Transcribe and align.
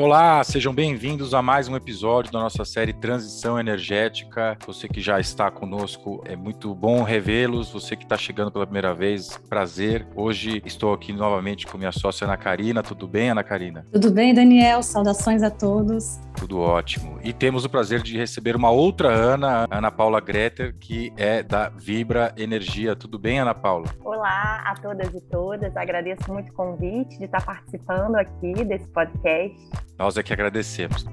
Olá, 0.00 0.42
sejam 0.42 0.72
bem-vindos 0.72 1.34
a 1.34 1.42
mais 1.42 1.68
um 1.68 1.76
episódio 1.76 2.32
da 2.32 2.40
nossa 2.40 2.64
série 2.64 2.90
Transição 2.90 3.60
Energética. 3.60 4.56
Você 4.66 4.88
que 4.88 4.98
já 4.98 5.20
está 5.20 5.50
conosco, 5.50 6.24
é 6.24 6.34
muito 6.34 6.74
bom 6.74 7.02
revê-los. 7.02 7.70
Você 7.70 7.94
que 7.94 8.04
está 8.04 8.16
chegando 8.16 8.50
pela 8.50 8.64
primeira 8.64 8.94
vez, 8.94 9.36
prazer. 9.46 10.06
Hoje 10.16 10.62
estou 10.64 10.94
aqui 10.94 11.12
novamente 11.12 11.66
com 11.66 11.76
minha 11.76 11.92
sócia 11.92 12.24
Ana 12.24 12.38
Karina. 12.38 12.82
Tudo 12.82 13.06
bem, 13.06 13.28
Ana 13.28 13.44
Karina? 13.44 13.86
Tudo 13.92 14.10
bem, 14.10 14.32
Daniel. 14.32 14.82
Saudações 14.82 15.42
a 15.42 15.50
todos. 15.50 16.18
Tudo 16.34 16.60
ótimo. 16.60 17.18
E 17.22 17.34
temos 17.34 17.66
o 17.66 17.68
prazer 17.68 18.00
de 18.00 18.16
receber 18.16 18.56
uma 18.56 18.70
outra 18.70 19.10
Ana, 19.10 19.66
Ana 19.70 19.90
Paula 19.90 20.18
Greter, 20.18 20.74
que 20.80 21.12
é 21.18 21.42
da 21.42 21.68
Vibra 21.68 22.32
Energia. 22.38 22.96
Tudo 22.96 23.18
bem, 23.18 23.38
Ana 23.38 23.54
Paula? 23.54 23.84
Olá 24.02 24.62
a 24.64 24.74
todas 24.80 25.12
e 25.14 25.20
todas. 25.20 25.76
Agradeço 25.76 26.32
muito 26.32 26.48
o 26.48 26.54
convite 26.54 27.18
de 27.18 27.26
estar 27.26 27.44
participando 27.44 28.14
aqui 28.14 28.64
desse 28.64 28.88
podcast. 28.88 29.89
Nós 30.00 30.16
é 30.16 30.22
que 30.22 30.32
agradecemos. 30.32 31.04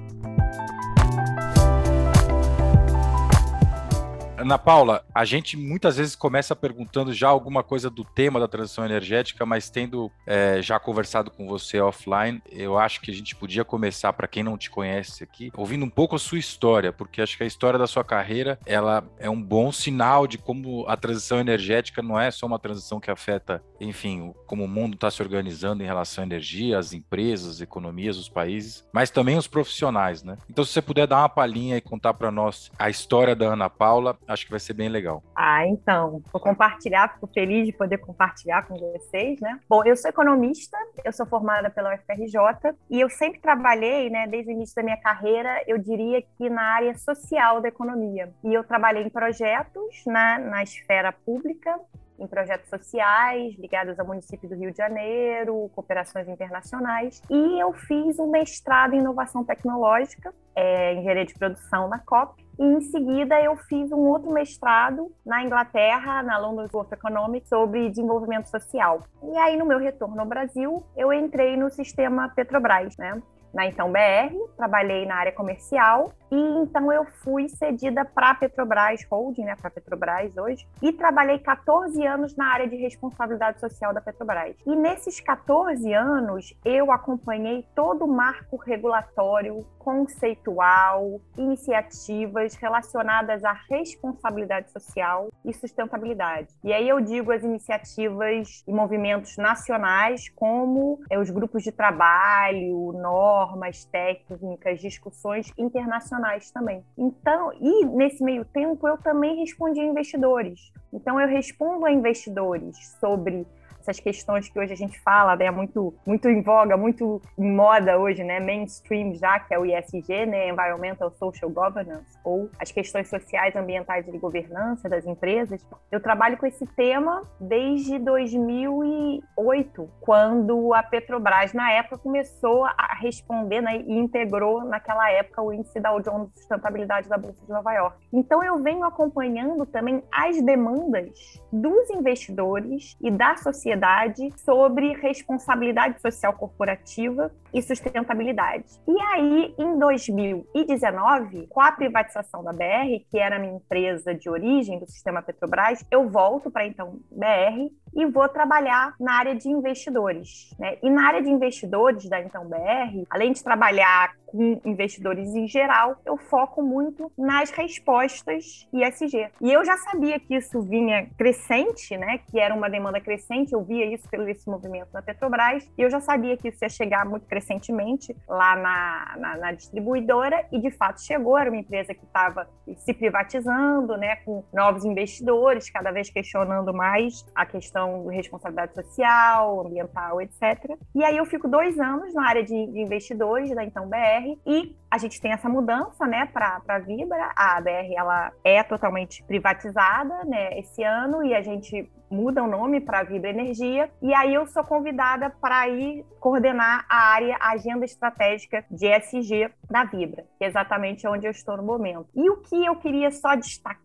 Ana 4.38 4.56
Paula, 4.56 5.04
a 5.12 5.24
gente 5.24 5.56
muitas 5.56 5.96
vezes 5.96 6.14
começa 6.14 6.54
perguntando 6.54 7.12
já 7.12 7.28
alguma 7.28 7.64
coisa 7.64 7.90
do 7.90 8.04
tema 8.04 8.38
da 8.38 8.46
transição 8.46 8.84
energética, 8.84 9.44
mas 9.44 9.68
tendo 9.68 10.12
é, 10.24 10.62
já 10.62 10.78
conversado 10.78 11.28
com 11.28 11.48
você 11.48 11.80
offline, 11.80 12.40
eu 12.48 12.78
acho 12.78 13.00
que 13.00 13.10
a 13.10 13.14
gente 13.14 13.34
podia 13.34 13.64
começar, 13.64 14.12
para 14.12 14.28
quem 14.28 14.44
não 14.44 14.56
te 14.56 14.70
conhece 14.70 15.24
aqui, 15.24 15.50
ouvindo 15.56 15.84
um 15.84 15.90
pouco 15.90 16.14
a 16.14 16.20
sua 16.20 16.38
história, 16.38 16.92
porque 16.92 17.20
acho 17.20 17.36
que 17.36 17.42
a 17.42 17.46
história 17.46 17.76
da 17.76 17.88
sua 17.88 18.04
carreira 18.04 18.60
ela 18.64 19.02
é 19.18 19.28
um 19.28 19.42
bom 19.42 19.72
sinal 19.72 20.24
de 20.28 20.38
como 20.38 20.84
a 20.86 20.96
transição 20.96 21.40
energética 21.40 22.00
não 22.00 22.18
é 22.18 22.30
só 22.30 22.46
uma 22.46 22.60
transição 22.60 23.00
que 23.00 23.10
afeta, 23.10 23.60
enfim, 23.80 24.32
como 24.46 24.64
o 24.64 24.68
mundo 24.68 24.94
está 24.94 25.10
se 25.10 25.20
organizando 25.20 25.82
em 25.82 25.86
relação 25.86 26.22
à 26.22 26.26
energia, 26.26 26.78
as 26.78 26.92
empresas, 26.92 27.56
as 27.56 27.60
economias, 27.60 28.16
os 28.16 28.28
países, 28.28 28.86
mas 28.92 29.10
também 29.10 29.36
os 29.36 29.48
profissionais, 29.48 30.22
né? 30.22 30.38
Então, 30.48 30.64
se 30.64 30.72
você 30.72 30.80
puder 30.80 31.08
dar 31.08 31.18
uma 31.18 31.28
palhinha 31.28 31.76
e 31.76 31.80
contar 31.80 32.14
para 32.14 32.30
nós 32.30 32.70
a 32.78 32.88
história 32.88 33.34
da 33.34 33.46
Ana 33.46 33.68
Paula, 33.68 34.16
acho 34.28 34.44
que 34.44 34.50
vai 34.50 34.60
ser 34.60 34.74
bem 34.74 34.88
legal. 34.88 35.22
Ah, 35.34 35.66
então, 35.66 36.22
vou 36.30 36.40
compartilhar, 36.40 37.14
fico 37.14 37.26
feliz 37.26 37.66
de 37.66 37.72
poder 37.72 37.98
compartilhar 37.98 38.62
com 38.66 38.76
vocês, 38.76 39.40
né? 39.40 39.58
Bom, 39.68 39.82
eu 39.84 39.96
sou 39.96 40.10
economista, 40.10 40.76
eu 41.04 41.12
sou 41.12 41.26
formada 41.26 41.70
pela 41.70 41.94
UFRJ 41.94 42.76
e 42.90 43.00
eu 43.00 43.08
sempre 43.08 43.40
trabalhei, 43.40 44.10
né, 44.10 44.26
desde 44.26 44.50
o 44.50 44.52
início 44.52 44.76
da 44.76 44.82
minha 44.82 44.96
carreira, 44.98 45.62
eu 45.66 45.78
diria 45.78 46.22
que 46.36 46.50
na 46.50 46.62
área 46.62 46.96
social 46.96 47.60
da 47.60 47.68
economia. 47.68 48.30
E 48.44 48.52
eu 48.52 48.62
trabalhei 48.62 49.02
em 49.02 49.10
projetos 49.10 50.04
né, 50.06 50.38
na 50.38 50.62
esfera 50.62 51.12
pública, 51.12 51.78
em 52.18 52.26
projetos 52.26 52.68
sociais 52.68 53.54
ligados 53.58 53.98
ao 53.98 54.06
município 54.06 54.48
do 54.48 54.54
Rio 54.54 54.70
de 54.70 54.78
Janeiro, 54.78 55.70
cooperações 55.74 56.28
internacionais, 56.28 57.22
e 57.30 57.62
eu 57.62 57.72
fiz 57.72 58.18
um 58.18 58.30
mestrado 58.30 58.94
em 58.94 58.98
inovação 58.98 59.44
tecnológica, 59.44 60.34
é, 60.54 60.94
engenharia 60.94 61.24
de 61.24 61.34
produção 61.34 61.88
na 61.88 61.98
COP, 61.98 62.44
e 62.58 62.64
em 62.64 62.80
seguida 62.80 63.40
eu 63.40 63.56
fiz 63.56 63.92
um 63.92 64.00
outro 64.00 64.32
mestrado 64.32 65.12
na 65.24 65.44
Inglaterra, 65.44 66.22
na 66.22 66.38
London 66.38 66.68
School 66.68 66.82
of 66.82 66.92
Economics, 66.92 67.48
sobre 67.48 67.88
desenvolvimento 67.88 68.46
social. 68.46 69.00
E 69.22 69.38
aí, 69.38 69.56
no 69.56 69.64
meu 69.64 69.78
retorno 69.78 70.20
ao 70.20 70.26
Brasil, 70.26 70.84
eu 70.96 71.12
entrei 71.12 71.56
no 71.56 71.70
sistema 71.70 72.28
Petrobras, 72.28 72.96
né? 72.96 73.22
na 73.52 73.66
então 73.66 73.90
BR, 73.90 74.34
trabalhei 74.56 75.06
na 75.06 75.16
área 75.16 75.32
comercial 75.32 76.12
e 76.30 76.36
então 76.36 76.92
eu 76.92 77.04
fui 77.04 77.48
cedida 77.48 78.04
para 78.04 78.30
a 78.30 78.34
Petrobras 78.34 79.06
Holding, 79.10 79.44
né, 79.44 79.56
para 79.56 79.68
a 79.68 79.70
Petrobras 79.70 80.36
hoje, 80.36 80.66
e 80.82 80.92
trabalhei 80.92 81.38
14 81.38 82.04
anos 82.06 82.36
na 82.36 82.52
área 82.52 82.68
de 82.68 82.76
responsabilidade 82.76 83.60
social 83.60 83.94
da 83.94 84.00
Petrobras. 84.00 84.56
E 84.66 84.76
nesses 84.76 85.20
14 85.20 85.92
anos 85.92 86.54
eu 86.64 86.92
acompanhei 86.92 87.64
todo 87.74 88.04
o 88.04 88.08
marco 88.08 88.56
regulatório, 88.56 89.64
conceitual, 89.78 91.20
iniciativas 91.36 92.54
relacionadas 92.54 93.42
à 93.44 93.52
responsabilidade 93.70 94.70
social 94.70 95.28
e 95.44 95.54
sustentabilidade. 95.54 96.48
E 96.62 96.72
aí 96.72 96.86
eu 96.86 97.00
digo 97.00 97.32
as 97.32 97.42
iniciativas 97.42 98.62
e 98.66 98.72
movimentos 98.72 99.36
nacionais 99.38 100.28
como 100.28 101.00
é, 101.08 101.18
os 101.18 101.30
grupos 101.30 101.62
de 101.62 101.72
trabalho, 101.72 102.92
normas 102.92 103.84
técnicas, 103.86 104.80
discussões 104.80 105.50
internacionais 105.56 106.17
internacionais 106.18 106.50
também. 106.50 106.84
Então, 106.96 107.52
e 107.60 107.84
nesse 107.86 108.22
meio 108.22 108.44
tempo 108.44 108.86
eu 108.86 108.98
também 108.98 109.36
respondi 109.36 109.80
a 109.80 109.84
investidores. 109.84 110.72
Então 110.92 111.20
eu 111.20 111.28
respondo 111.28 111.86
a 111.86 111.92
investidores 111.92 112.96
sobre 113.00 113.46
essas 113.88 113.98
questões 113.98 114.48
que 114.48 114.58
hoje 114.58 114.72
a 114.72 114.76
gente 114.76 115.00
fala, 115.00 115.34
né, 115.34 115.50
muito, 115.50 115.94
muito 116.06 116.28
em 116.28 116.42
voga, 116.42 116.76
muito 116.76 117.22
em 117.38 117.50
moda 117.50 117.98
hoje, 117.98 118.22
né, 118.22 118.38
mainstream 118.38 119.14
já, 119.14 119.40
que 119.40 119.54
é 119.54 119.58
o 119.58 119.64
ISG, 119.64 120.26
né, 120.26 120.50
Environmental 120.50 121.10
Social 121.12 121.50
Governance, 121.50 122.18
ou 122.22 122.50
as 122.58 122.70
questões 122.70 123.08
sociais, 123.08 123.56
ambientais 123.56 124.06
e 124.06 124.12
de 124.12 124.18
governança 124.18 124.88
das 124.88 125.06
empresas. 125.06 125.64
Eu 125.90 126.00
trabalho 126.00 126.36
com 126.36 126.46
esse 126.46 126.66
tema 126.66 127.22
desde 127.40 127.98
2008, 127.98 129.90
quando 130.00 130.74
a 130.74 130.82
Petrobras, 130.82 131.54
na 131.54 131.72
época, 131.72 131.98
começou 131.98 132.66
a 132.66 132.94
responder 133.00 133.62
né, 133.62 133.82
e 133.86 133.98
integrou, 133.98 134.64
naquela 134.64 135.10
época, 135.10 135.40
o 135.40 135.52
índice 135.52 135.80
da 135.80 135.98
Jones 135.98 136.28
de 136.32 136.40
Sustentabilidade 136.40 137.08
da 137.08 137.16
Bolsa 137.16 137.44
de 137.44 137.50
Nova 137.50 137.72
York. 137.72 137.96
Então, 138.12 138.44
eu 138.44 138.62
venho 138.62 138.84
acompanhando 138.84 139.64
também 139.64 140.02
as 140.12 140.40
demandas 140.42 141.40
dos 141.50 141.88
investidores 141.90 142.96
e 143.00 143.10
da 143.10 143.36
sociedade 143.36 143.77
sociedade 143.78 144.32
sobre 144.38 144.92
responsabilidade 144.94 146.00
social 146.00 146.32
corporativa 146.32 147.30
e 147.54 147.62
sustentabilidade. 147.62 148.64
E 148.86 149.00
aí, 149.00 149.54
em 149.58 149.78
2019, 149.78 151.46
com 151.46 151.60
a 151.60 151.72
privatização 151.72 152.42
da 152.42 152.52
BR, 152.52 153.04
que 153.10 153.18
era 153.18 153.36
a 153.36 153.38
minha 153.38 153.54
empresa 153.54 154.14
de 154.14 154.28
origem 154.28 154.78
do 154.78 154.86
sistema 154.86 155.22
Petrobras, 155.22 155.84
eu 155.90 156.08
volto 156.08 156.50
para 156.50 156.66
então 156.66 156.98
BR 157.10 157.70
e 157.94 158.06
vou 158.06 158.28
trabalhar 158.28 158.94
na 158.98 159.14
área 159.14 159.34
de 159.34 159.48
investidores. 159.48 160.54
Né? 160.58 160.78
E 160.82 160.90
na 160.90 161.06
área 161.06 161.22
de 161.22 161.30
investidores 161.30 162.08
da 162.08 162.20
Então 162.20 162.44
BR, 162.48 163.04
além 163.10 163.32
de 163.32 163.42
trabalhar 163.42 164.14
com 164.28 164.60
investidores 164.64 165.34
em 165.34 165.48
geral, 165.48 165.96
eu 166.04 166.16
foco 166.16 166.62
muito 166.62 167.10
nas 167.16 167.50
respostas 167.50 168.68
ISG. 168.72 169.30
E 169.40 169.52
eu 169.52 169.64
já 169.64 169.76
sabia 169.78 170.20
que 170.20 170.36
isso 170.36 170.60
vinha 170.60 171.08
crescente, 171.16 171.96
né? 171.96 172.18
Que 172.18 172.38
era 172.38 172.54
uma 172.54 172.68
demanda 172.68 173.00
crescente, 173.00 173.52
eu 173.52 173.62
via 173.62 173.86
isso 173.86 174.08
pelo 174.08 174.28
esse 174.28 174.48
movimento 174.48 174.88
na 174.92 175.00
Petrobras, 175.00 175.68
e 175.78 175.82
eu 175.82 175.90
já 175.90 176.00
sabia 176.00 176.36
que 176.36 176.48
isso 176.48 176.62
ia 176.62 176.68
chegar 176.68 177.06
muito 177.06 177.26
crescentemente 177.26 178.14
lá 178.28 178.54
na, 178.56 179.16
na, 179.16 179.36
na 179.38 179.52
distribuidora, 179.52 180.46
e 180.52 180.60
de 180.60 180.70
fato 180.70 181.00
chegou, 181.00 181.38
era 181.38 181.50
uma 181.50 181.58
empresa 181.58 181.94
que 181.94 182.04
estava 182.04 182.48
se 182.76 182.92
privatizando, 182.92 183.96
né? 183.96 184.16
Com 184.16 184.44
novos 184.52 184.84
investidores, 184.84 185.70
cada 185.70 185.90
vez 185.90 186.10
questionando 186.10 186.74
mais 186.74 187.24
a 187.34 187.46
questão 187.46 187.77
de 188.08 188.16
responsabilidade 188.16 188.74
social, 188.74 189.66
ambiental, 189.66 190.20
etc. 190.20 190.76
E 190.94 191.04
aí 191.04 191.16
eu 191.16 191.26
fico 191.26 191.48
dois 191.48 191.78
anos 191.78 192.14
na 192.14 192.28
área 192.28 192.42
de, 192.42 192.66
de 192.66 192.80
investidores 192.80 193.54
da 193.54 193.64
Então 193.64 193.88
BR, 193.88 194.38
e 194.46 194.76
a 194.90 194.98
gente 194.98 195.20
tem 195.20 195.32
essa 195.32 195.48
mudança, 195.48 196.06
né, 196.06 196.26
para 196.32 196.62
a 196.66 196.78
Vibra. 196.78 197.32
A 197.36 197.60
BR 197.60 197.94
ela 197.94 198.32
é 198.42 198.62
totalmente 198.62 199.22
privatizada, 199.24 200.24
né, 200.24 200.58
esse 200.58 200.82
ano 200.82 201.22
e 201.24 201.34
a 201.34 201.42
gente 201.42 201.90
muda 202.10 202.42
o 202.42 202.46
nome 202.46 202.80
para 202.80 203.02
Vibra 203.02 203.30
Energia. 203.30 203.90
E 204.00 204.14
aí 204.14 204.34
eu 204.34 204.46
sou 204.46 204.64
convidada 204.64 205.30
para 205.30 205.68
ir 205.68 206.04
coordenar 206.20 206.86
a 206.88 207.12
área 207.12 207.36
Agenda 207.40 207.84
Estratégica 207.84 208.64
de 208.70 208.86
ESG 208.86 209.50
da 209.70 209.84
Vibra, 209.84 210.24
que 210.38 210.44
é 210.44 210.46
exatamente 210.46 211.06
onde 211.06 211.26
eu 211.26 211.30
estou 211.30 211.56
no 211.56 211.62
momento. 211.62 212.08
E 212.14 212.30
o 212.30 212.38
que 212.38 212.64
eu 212.64 212.76
queria 212.76 213.10
só 213.10 213.34
destacar 213.34 213.78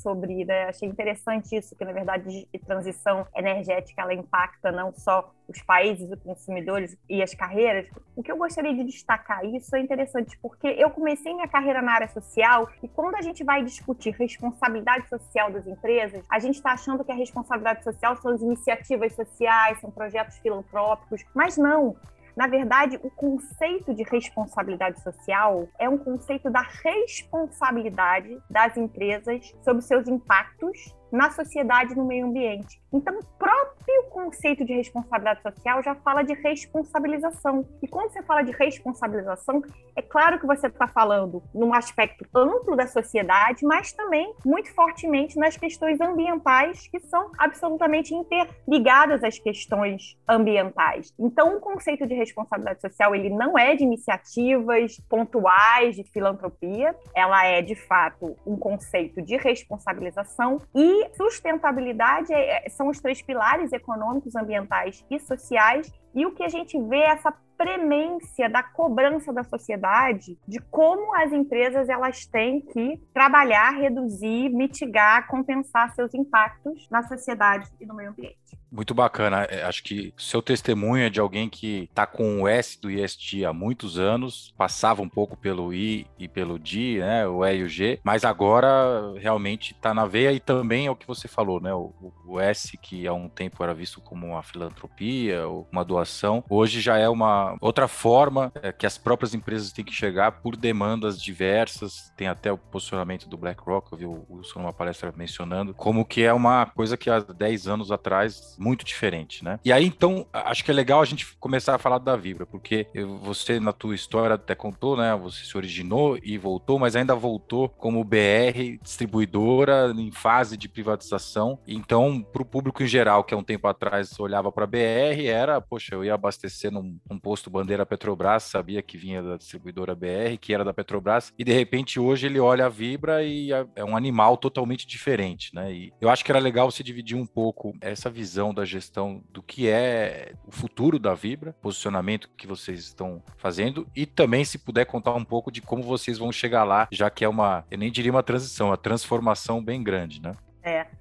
sobre, 0.00 0.44
né, 0.44 0.64
achei 0.64 0.88
interessante 0.88 1.56
isso, 1.56 1.76
que 1.76 1.84
na 1.84 1.92
verdade 1.92 2.48
a 2.54 2.58
transição 2.58 3.26
energética 3.34 4.02
ela 4.02 4.14
impacta 4.14 4.72
não 4.72 4.92
só 4.92 5.32
os 5.48 5.60
países, 5.62 6.10
os 6.10 6.20
consumidores 6.22 6.96
e 7.08 7.22
as 7.22 7.34
carreiras. 7.34 7.86
O 8.16 8.22
que 8.22 8.30
eu 8.30 8.36
gostaria 8.36 8.74
de 8.74 8.84
destacar 8.84 9.44
isso 9.44 9.74
é 9.76 9.80
interessante 9.80 10.38
porque 10.40 10.66
eu 10.66 10.90
comecei 10.90 11.34
minha 11.34 11.48
carreira 11.48 11.82
na 11.82 11.92
área 11.92 12.08
social 12.08 12.68
e 12.82 12.88
quando 12.88 13.16
a 13.16 13.22
gente 13.22 13.44
vai 13.44 13.62
discutir 13.62 14.10
responsabilidade 14.10 15.08
social 15.08 15.50
das 15.50 15.66
empresas, 15.66 16.24
a 16.30 16.38
gente 16.38 16.56
está 16.56 16.72
achando 16.72 17.04
que 17.04 17.12
a 17.12 17.14
responsabilidade 17.14 17.84
social 17.84 18.16
são 18.16 18.32
as 18.32 18.40
iniciativas 18.40 19.14
sociais, 19.14 19.80
são 19.80 19.90
projetos 19.90 20.38
filantrópicos, 20.38 21.24
mas 21.34 21.56
não. 21.56 21.96
Na 22.36 22.46
verdade, 22.46 22.98
o 23.02 23.10
conceito 23.10 23.94
de 23.94 24.02
responsabilidade 24.04 25.00
social 25.02 25.68
é 25.78 25.88
um 25.88 25.98
conceito 25.98 26.50
da 26.50 26.62
responsabilidade 26.62 28.38
das 28.48 28.76
empresas 28.76 29.52
sobre 29.62 29.82
seus 29.82 30.08
impactos 30.08 30.94
na 31.12 31.30
sociedade 31.30 31.92
e 31.92 31.96
no 31.96 32.04
meio 32.04 32.26
ambiente. 32.26 32.80
Então, 32.92 33.18
o 33.18 33.24
próprio 33.38 34.04
conceito 34.10 34.64
de 34.64 34.72
responsabilidade 34.72 35.42
social 35.42 35.82
já 35.82 35.94
fala 35.94 36.22
de 36.22 36.34
responsabilização. 36.34 37.66
E 37.82 37.86
quando 37.86 38.10
você 38.10 38.22
fala 38.22 38.42
de 38.42 38.52
responsabilização, 38.52 39.62
é 39.94 40.02
claro 40.02 40.38
que 40.38 40.46
você 40.46 40.66
está 40.66 40.86
falando 40.86 41.42
num 41.54 41.74
aspecto 41.74 42.26
amplo 42.34 42.76
da 42.76 42.86
sociedade, 42.86 43.64
mas 43.64 43.92
também 43.92 44.34
muito 44.44 44.72
fortemente 44.74 45.38
nas 45.38 45.56
questões 45.56 46.00
ambientais, 46.00 46.86
que 46.88 47.00
são 47.00 47.30
absolutamente 47.38 48.14
interligadas 48.14 49.22
às 49.22 49.38
questões 49.38 50.16
ambientais. 50.28 51.12
Então, 51.18 51.56
o 51.56 51.60
conceito 51.60 52.06
de 52.06 52.14
responsabilidade 52.14 52.80
social 52.80 53.14
ele 53.14 53.30
não 53.30 53.58
é 53.58 53.74
de 53.74 53.84
iniciativas 53.84 54.98
pontuais 55.08 55.96
de 55.96 56.04
filantropia, 56.04 56.94
ela 57.14 57.44
é 57.46 57.60
de 57.60 57.74
fato 57.74 58.36
um 58.46 58.56
conceito 58.56 59.20
de 59.20 59.36
responsabilização 59.36 60.62
e 60.74 61.01
sustentabilidade 61.14 62.32
é, 62.32 62.68
são 62.68 62.88
os 62.88 63.00
três 63.00 63.22
pilares 63.22 63.72
econômicos, 63.72 64.34
ambientais 64.36 65.04
e 65.10 65.18
sociais. 65.18 65.92
E 66.14 66.26
o 66.26 66.32
que 66.32 66.42
a 66.42 66.48
gente 66.48 66.78
vê 66.88 66.98
é 66.98 67.10
essa 67.10 67.32
premência 67.56 68.48
da 68.48 68.62
cobrança 68.62 69.32
da 69.32 69.44
sociedade 69.44 70.36
de 70.48 70.58
como 70.58 71.14
as 71.14 71.32
empresas 71.32 71.88
elas 71.88 72.26
têm 72.26 72.60
que 72.60 73.00
trabalhar, 73.14 73.70
reduzir, 73.70 74.48
mitigar, 74.48 75.28
compensar 75.28 75.94
seus 75.94 76.12
impactos 76.12 76.88
na 76.90 77.02
sociedade 77.04 77.70
e 77.80 77.86
no 77.86 77.94
meio 77.94 78.10
ambiente. 78.10 78.61
Muito 78.72 78.94
bacana. 78.94 79.42
É, 79.50 79.62
acho 79.64 79.82
que 79.82 80.14
seu 80.16 80.40
testemunho 80.40 81.04
é 81.04 81.10
de 81.10 81.20
alguém 81.20 81.48
que 81.50 81.88
está 81.90 82.06
com 82.06 82.42
o 82.42 82.48
S 82.48 82.80
do 82.80 82.90
IST 82.90 83.44
há 83.44 83.52
muitos 83.52 83.98
anos, 83.98 84.54
passava 84.56 85.02
um 85.02 85.08
pouco 85.08 85.36
pelo 85.36 85.74
I 85.74 86.06
e 86.18 86.26
pelo 86.26 86.58
D, 86.58 86.98
né, 87.00 87.28
o 87.28 87.44
E 87.44 87.58
e 87.58 87.62
o 87.62 87.68
G, 87.68 88.00
mas 88.02 88.24
agora 88.24 88.70
realmente 89.18 89.72
está 89.72 89.92
na 89.92 90.06
veia 90.06 90.32
e 90.32 90.40
também 90.40 90.86
é 90.86 90.90
o 90.90 90.96
que 90.96 91.06
você 91.06 91.28
falou, 91.28 91.60
né, 91.60 91.74
o, 91.74 91.92
o 92.26 92.40
S 92.40 92.78
que 92.78 93.06
há 93.06 93.12
um 93.12 93.28
tempo 93.28 93.62
era 93.62 93.74
visto 93.74 94.00
como 94.00 94.28
uma 94.28 94.42
filantropia 94.42 95.46
ou 95.46 95.68
uma 95.70 95.84
doação, 95.84 96.42
hoje 96.48 96.80
já 96.80 96.96
é 96.96 97.08
uma 97.08 97.56
outra 97.60 97.86
forma 97.86 98.50
é, 98.54 98.72
que 98.72 98.86
as 98.86 98.96
próprias 98.96 99.34
empresas 99.34 99.70
têm 99.70 99.84
que 99.84 99.92
chegar 99.92 100.32
por 100.32 100.56
demandas 100.56 101.20
diversas. 101.20 102.12
Tem 102.16 102.28
até 102.28 102.50
o 102.50 102.56
posicionamento 102.56 103.28
do 103.28 103.36
BlackRock, 103.36 103.92
eu 103.92 103.98
vi 103.98 104.06
o 104.06 104.24
Wilson 104.30 104.60
numa 104.60 104.72
palestra 104.72 105.12
mencionando, 105.14 105.74
como 105.74 106.04
que 106.04 106.22
é 106.22 106.32
uma 106.32 106.66
coisa 106.66 106.96
que 106.96 107.10
há 107.10 107.18
10 107.20 107.68
anos 107.68 107.90
atrás 107.90 108.56
muito 108.62 108.84
diferente, 108.84 109.44
né? 109.44 109.58
E 109.64 109.72
aí, 109.72 109.84
então, 109.84 110.26
acho 110.32 110.64
que 110.64 110.70
é 110.70 110.74
legal 110.74 111.00
a 111.00 111.04
gente 111.04 111.36
começar 111.38 111.74
a 111.74 111.78
falar 111.78 111.98
da 111.98 112.16
Vibra, 112.16 112.46
porque 112.46 112.86
você, 113.20 113.58
na 113.58 113.72
tua 113.72 113.94
história, 113.94 114.34
até 114.34 114.54
contou, 114.54 114.96
né? 114.96 115.14
Você 115.16 115.44
se 115.44 115.56
originou 115.56 116.18
e 116.22 116.38
voltou, 116.38 116.78
mas 116.78 116.94
ainda 116.94 117.14
voltou 117.14 117.68
como 117.68 118.04
BR, 118.04 118.78
distribuidora 118.80 119.92
em 119.96 120.12
fase 120.12 120.56
de 120.56 120.68
privatização. 120.68 121.58
Então, 121.66 122.22
para 122.22 122.42
o 122.42 122.46
público 122.46 122.82
em 122.82 122.86
geral, 122.86 123.24
que 123.24 123.34
há 123.34 123.36
um 123.36 123.42
tempo 123.42 123.66
atrás 123.66 124.18
olhava 124.20 124.52
para 124.52 124.64
a 124.64 124.66
BR, 124.66 125.26
era, 125.26 125.60
poxa, 125.60 125.94
eu 125.94 126.04
ia 126.04 126.14
abastecer 126.14 126.70
num, 126.70 126.98
posto 127.20 127.50
bandeira 127.50 127.86
Petrobras, 127.86 128.44
sabia 128.44 128.82
que 128.82 128.98
vinha 128.98 129.22
da 129.22 129.36
distribuidora 129.36 129.94
BR, 129.94 130.36
que 130.40 130.52
era 130.52 130.64
da 130.64 130.74
Petrobras, 130.74 131.32
e 131.38 131.44
de 131.44 131.52
repente 131.52 132.00
hoje 132.00 132.26
ele 132.26 132.40
olha 132.40 132.66
a 132.66 132.68
Vibra 132.68 133.22
e 133.22 133.52
é, 133.52 133.66
é 133.76 133.84
um 133.84 133.96
animal 133.96 134.36
totalmente 134.36 134.86
diferente, 134.86 135.54
né? 135.54 135.72
E 135.72 135.92
eu 136.00 136.10
acho 136.10 136.24
que 136.24 136.32
era 136.32 136.40
legal 136.40 136.70
você 136.70 136.82
dividir 136.82 137.16
um 137.16 137.26
pouco 137.26 137.74
essa 137.80 138.10
visão 138.10 138.51
da 138.52 138.64
gestão 138.64 139.22
do 139.30 139.42
que 139.42 139.68
é 139.68 140.34
o 140.46 140.52
futuro 140.52 140.98
da 140.98 141.14
Vibra, 141.14 141.54
posicionamento 141.60 142.30
que 142.36 142.46
vocês 142.46 142.80
estão 142.80 143.22
fazendo 143.36 143.86
e 143.94 144.06
também 144.06 144.44
se 144.44 144.58
puder 144.58 144.84
contar 144.86 145.14
um 145.14 145.24
pouco 145.24 145.50
de 145.50 145.60
como 145.60 145.82
vocês 145.82 146.18
vão 146.18 146.32
chegar 146.32 146.64
lá, 146.64 146.88
já 146.90 147.10
que 147.10 147.24
é 147.24 147.28
uma, 147.28 147.64
eu 147.70 147.78
nem 147.78 147.90
diria 147.90 148.12
uma 148.12 148.22
transição, 148.22 148.68
uma 148.68 148.76
transformação 148.76 149.62
bem 149.62 149.82
grande, 149.82 150.20
né? 150.20 150.34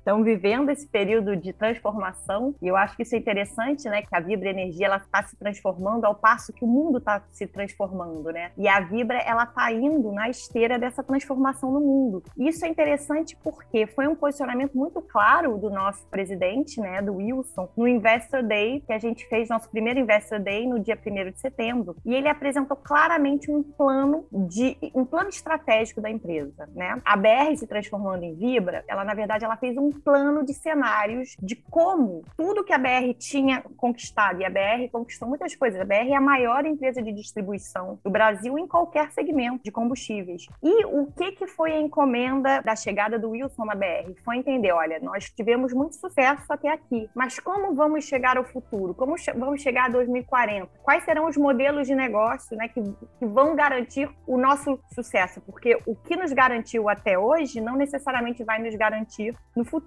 Estão 0.02 0.24
vivendo 0.24 0.72
esse 0.72 0.88
período 0.88 1.36
de 1.36 1.54
transformação 1.54 2.56
e 2.60 2.68
eu 2.68 2.76
acho 2.76 2.96
que 2.96 3.04
isso 3.04 3.14
é 3.14 3.20
interessante, 3.20 3.88
né? 3.88 4.02
Que 4.02 4.16
a 4.16 4.20
Vibra 4.20 4.50
Energia 4.50 4.88
ela 4.88 4.98
está 4.98 5.22
se 5.22 5.36
transformando 5.36 6.06
ao 6.06 6.16
passo 6.16 6.52
que 6.52 6.66
o 6.66 6.68
mundo 6.68 6.98
está 6.98 7.22
se 7.32 7.46
transformando, 7.46 8.32
né? 8.32 8.52
E 8.58 8.68
a 8.68 8.80
Vibra 8.80 9.20
ela 9.20 9.44
está 9.44 9.72
indo 9.72 10.12
na 10.12 10.28
esteira 10.28 10.80
dessa 10.80 11.04
transformação 11.04 11.72
no 11.72 11.80
mundo. 11.80 12.24
Isso 12.36 12.66
é 12.66 12.68
interessante 12.68 13.38
porque 13.44 13.86
foi 13.86 14.08
um 14.08 14.16
posicionamento 14.16 14.76
muito 14.76 15.04
claro 15.04 15.56
do 15.60 15.70
nosso 15.70 16.04
presidente, 16.08 16.82
né? 16.82 17.00
Do 17.00 17.18
Wilson, 17.18 17.70
no 17.78 17.88
Investor 17.88 18.42
Day 18.42 18.82
que 18.82 18.94
a 18.94 18.98
gente 18.98 19.28
fez 19.28 19.50
nosso 19.50 19.70
primeiro 19.70 20.00
Investor 20.00 20.40
Day 20.40 20.68
no 20.68 20.80
dia 20.80 20.98
1 20.98 21.30
de 21.30 21.40
setembro 21.40 21.96
e 22.04 22.16
ele 22.16 22.28
apresentou 22.28 22.76
claramente 22.76 23.52
um 23.52 23.62
plano 23.62 24.26
de 24.32 24.76
um 24.96 25.06
plano 25.06 25.30
estratégico 25.30 26.02
da 26.02 26.10
empresa, 26.10 26.68
né? 26.74 27.00
A 27.06 27.16
BR 27.16 27.56
se 27.56 27.68
transformando 27.68 28.24
em 28.24 28.34
Vibra, 28.34 28.84
ela 28.88 29.06
na 29.06 29.14
verdade 29.14 29.46
ela 29.46 29.58
fez 29.58 29.78
um 29.78 29.91
plano 29.92 30.46
de 30.46 30.54
cenários 30.54 31.36
de 31.42 31.56
como 31.56 32.24
tudo 32.38 32.64
que 32.64 32.74
a 32.74 32.78
BR 32.78 33.14
tinha 33.18 33.62
conquistado, 33.78 34.42
e 34.42 34.46
a 34.46 34.50
BR 34.50 34.90
conquistou 34.92 35.28
muitas 35.28 35.56
coisas. 35.56 35.80
A 35.80 35.86
BR 35.86 36.12
é 36.12 36.16
a 36.16 36.22
maior 36.22 36.66
empresa 36.66 37.02
de 37.02 37.12
distribuição 37.12 38.00
do 38.04 38.10
Brasil 38.10 38.58
em 38.58 38.68
qualquer 38.68 39.12
segmento 39.12 39.64
de 39.64 39.72
combustíveis. 39.72 40.46
E 40.64 40.86
o 40.86 41.12
que, 41.12 41.32
que 41.34 41.48
foi 41.48 41.74
a 41.74 41.80
encomenda 41.80 42.62
da 42.62 42.76
chegada 42.76 43.20
do 43.20 43.32
Wilson 43.32 43.66
na 43.66 43.76
BR? 43.76 44.14
Foi 44.24 44.38
entender, 44.38 44.72
olha, 44.72 45.00
nós 45.00 45.30
tivemos 45.30 45.74
muito 45.74 45.96
sucesso 45.96 46.46
até 46.50 46.70
aqui, 46.70 47.10
mas 47.16 47.40
como 47.40 47.74
vamos 47.74 48.06
chegar 48.06 48.38
ao 48.38 48.44
futuro? 48.44 48.94
Como 48.94 49.18
che 49.18 49.32
vamos 49.34 49.62
chegar 49.62 49.86
a 49.86 49.90
2040? 49.90 50.70
Quais 50.84 51.04
serão 51.04 51.28
os 51.28 51.38
modelos 51.38 51.88
de 51.88 51.96
negócio 51.96 52.56
né, 52.56 52.68
que, 52.68 52.82
que 53.20 53.26
vão 53.26 53.56
garantir 53.56 54.10
o 54.26 54.38
nosso 54.38 54.80
sucesso? 54.94 55.42
Porque 55.42 55.78
o 55.86 55.96
que 55.96 56.16
nos 56.16 56.32
garantiu 56.32 56.90
até 56.90 57.18
hoje 57.18 57.60
não 57.60 57.76
necessariamente 57.76 58.44
vai 58.44 58.62
nos 58.62 58.76
garantir 58.76 59.36
no 59.56 59.66
futuro 59.66 59.81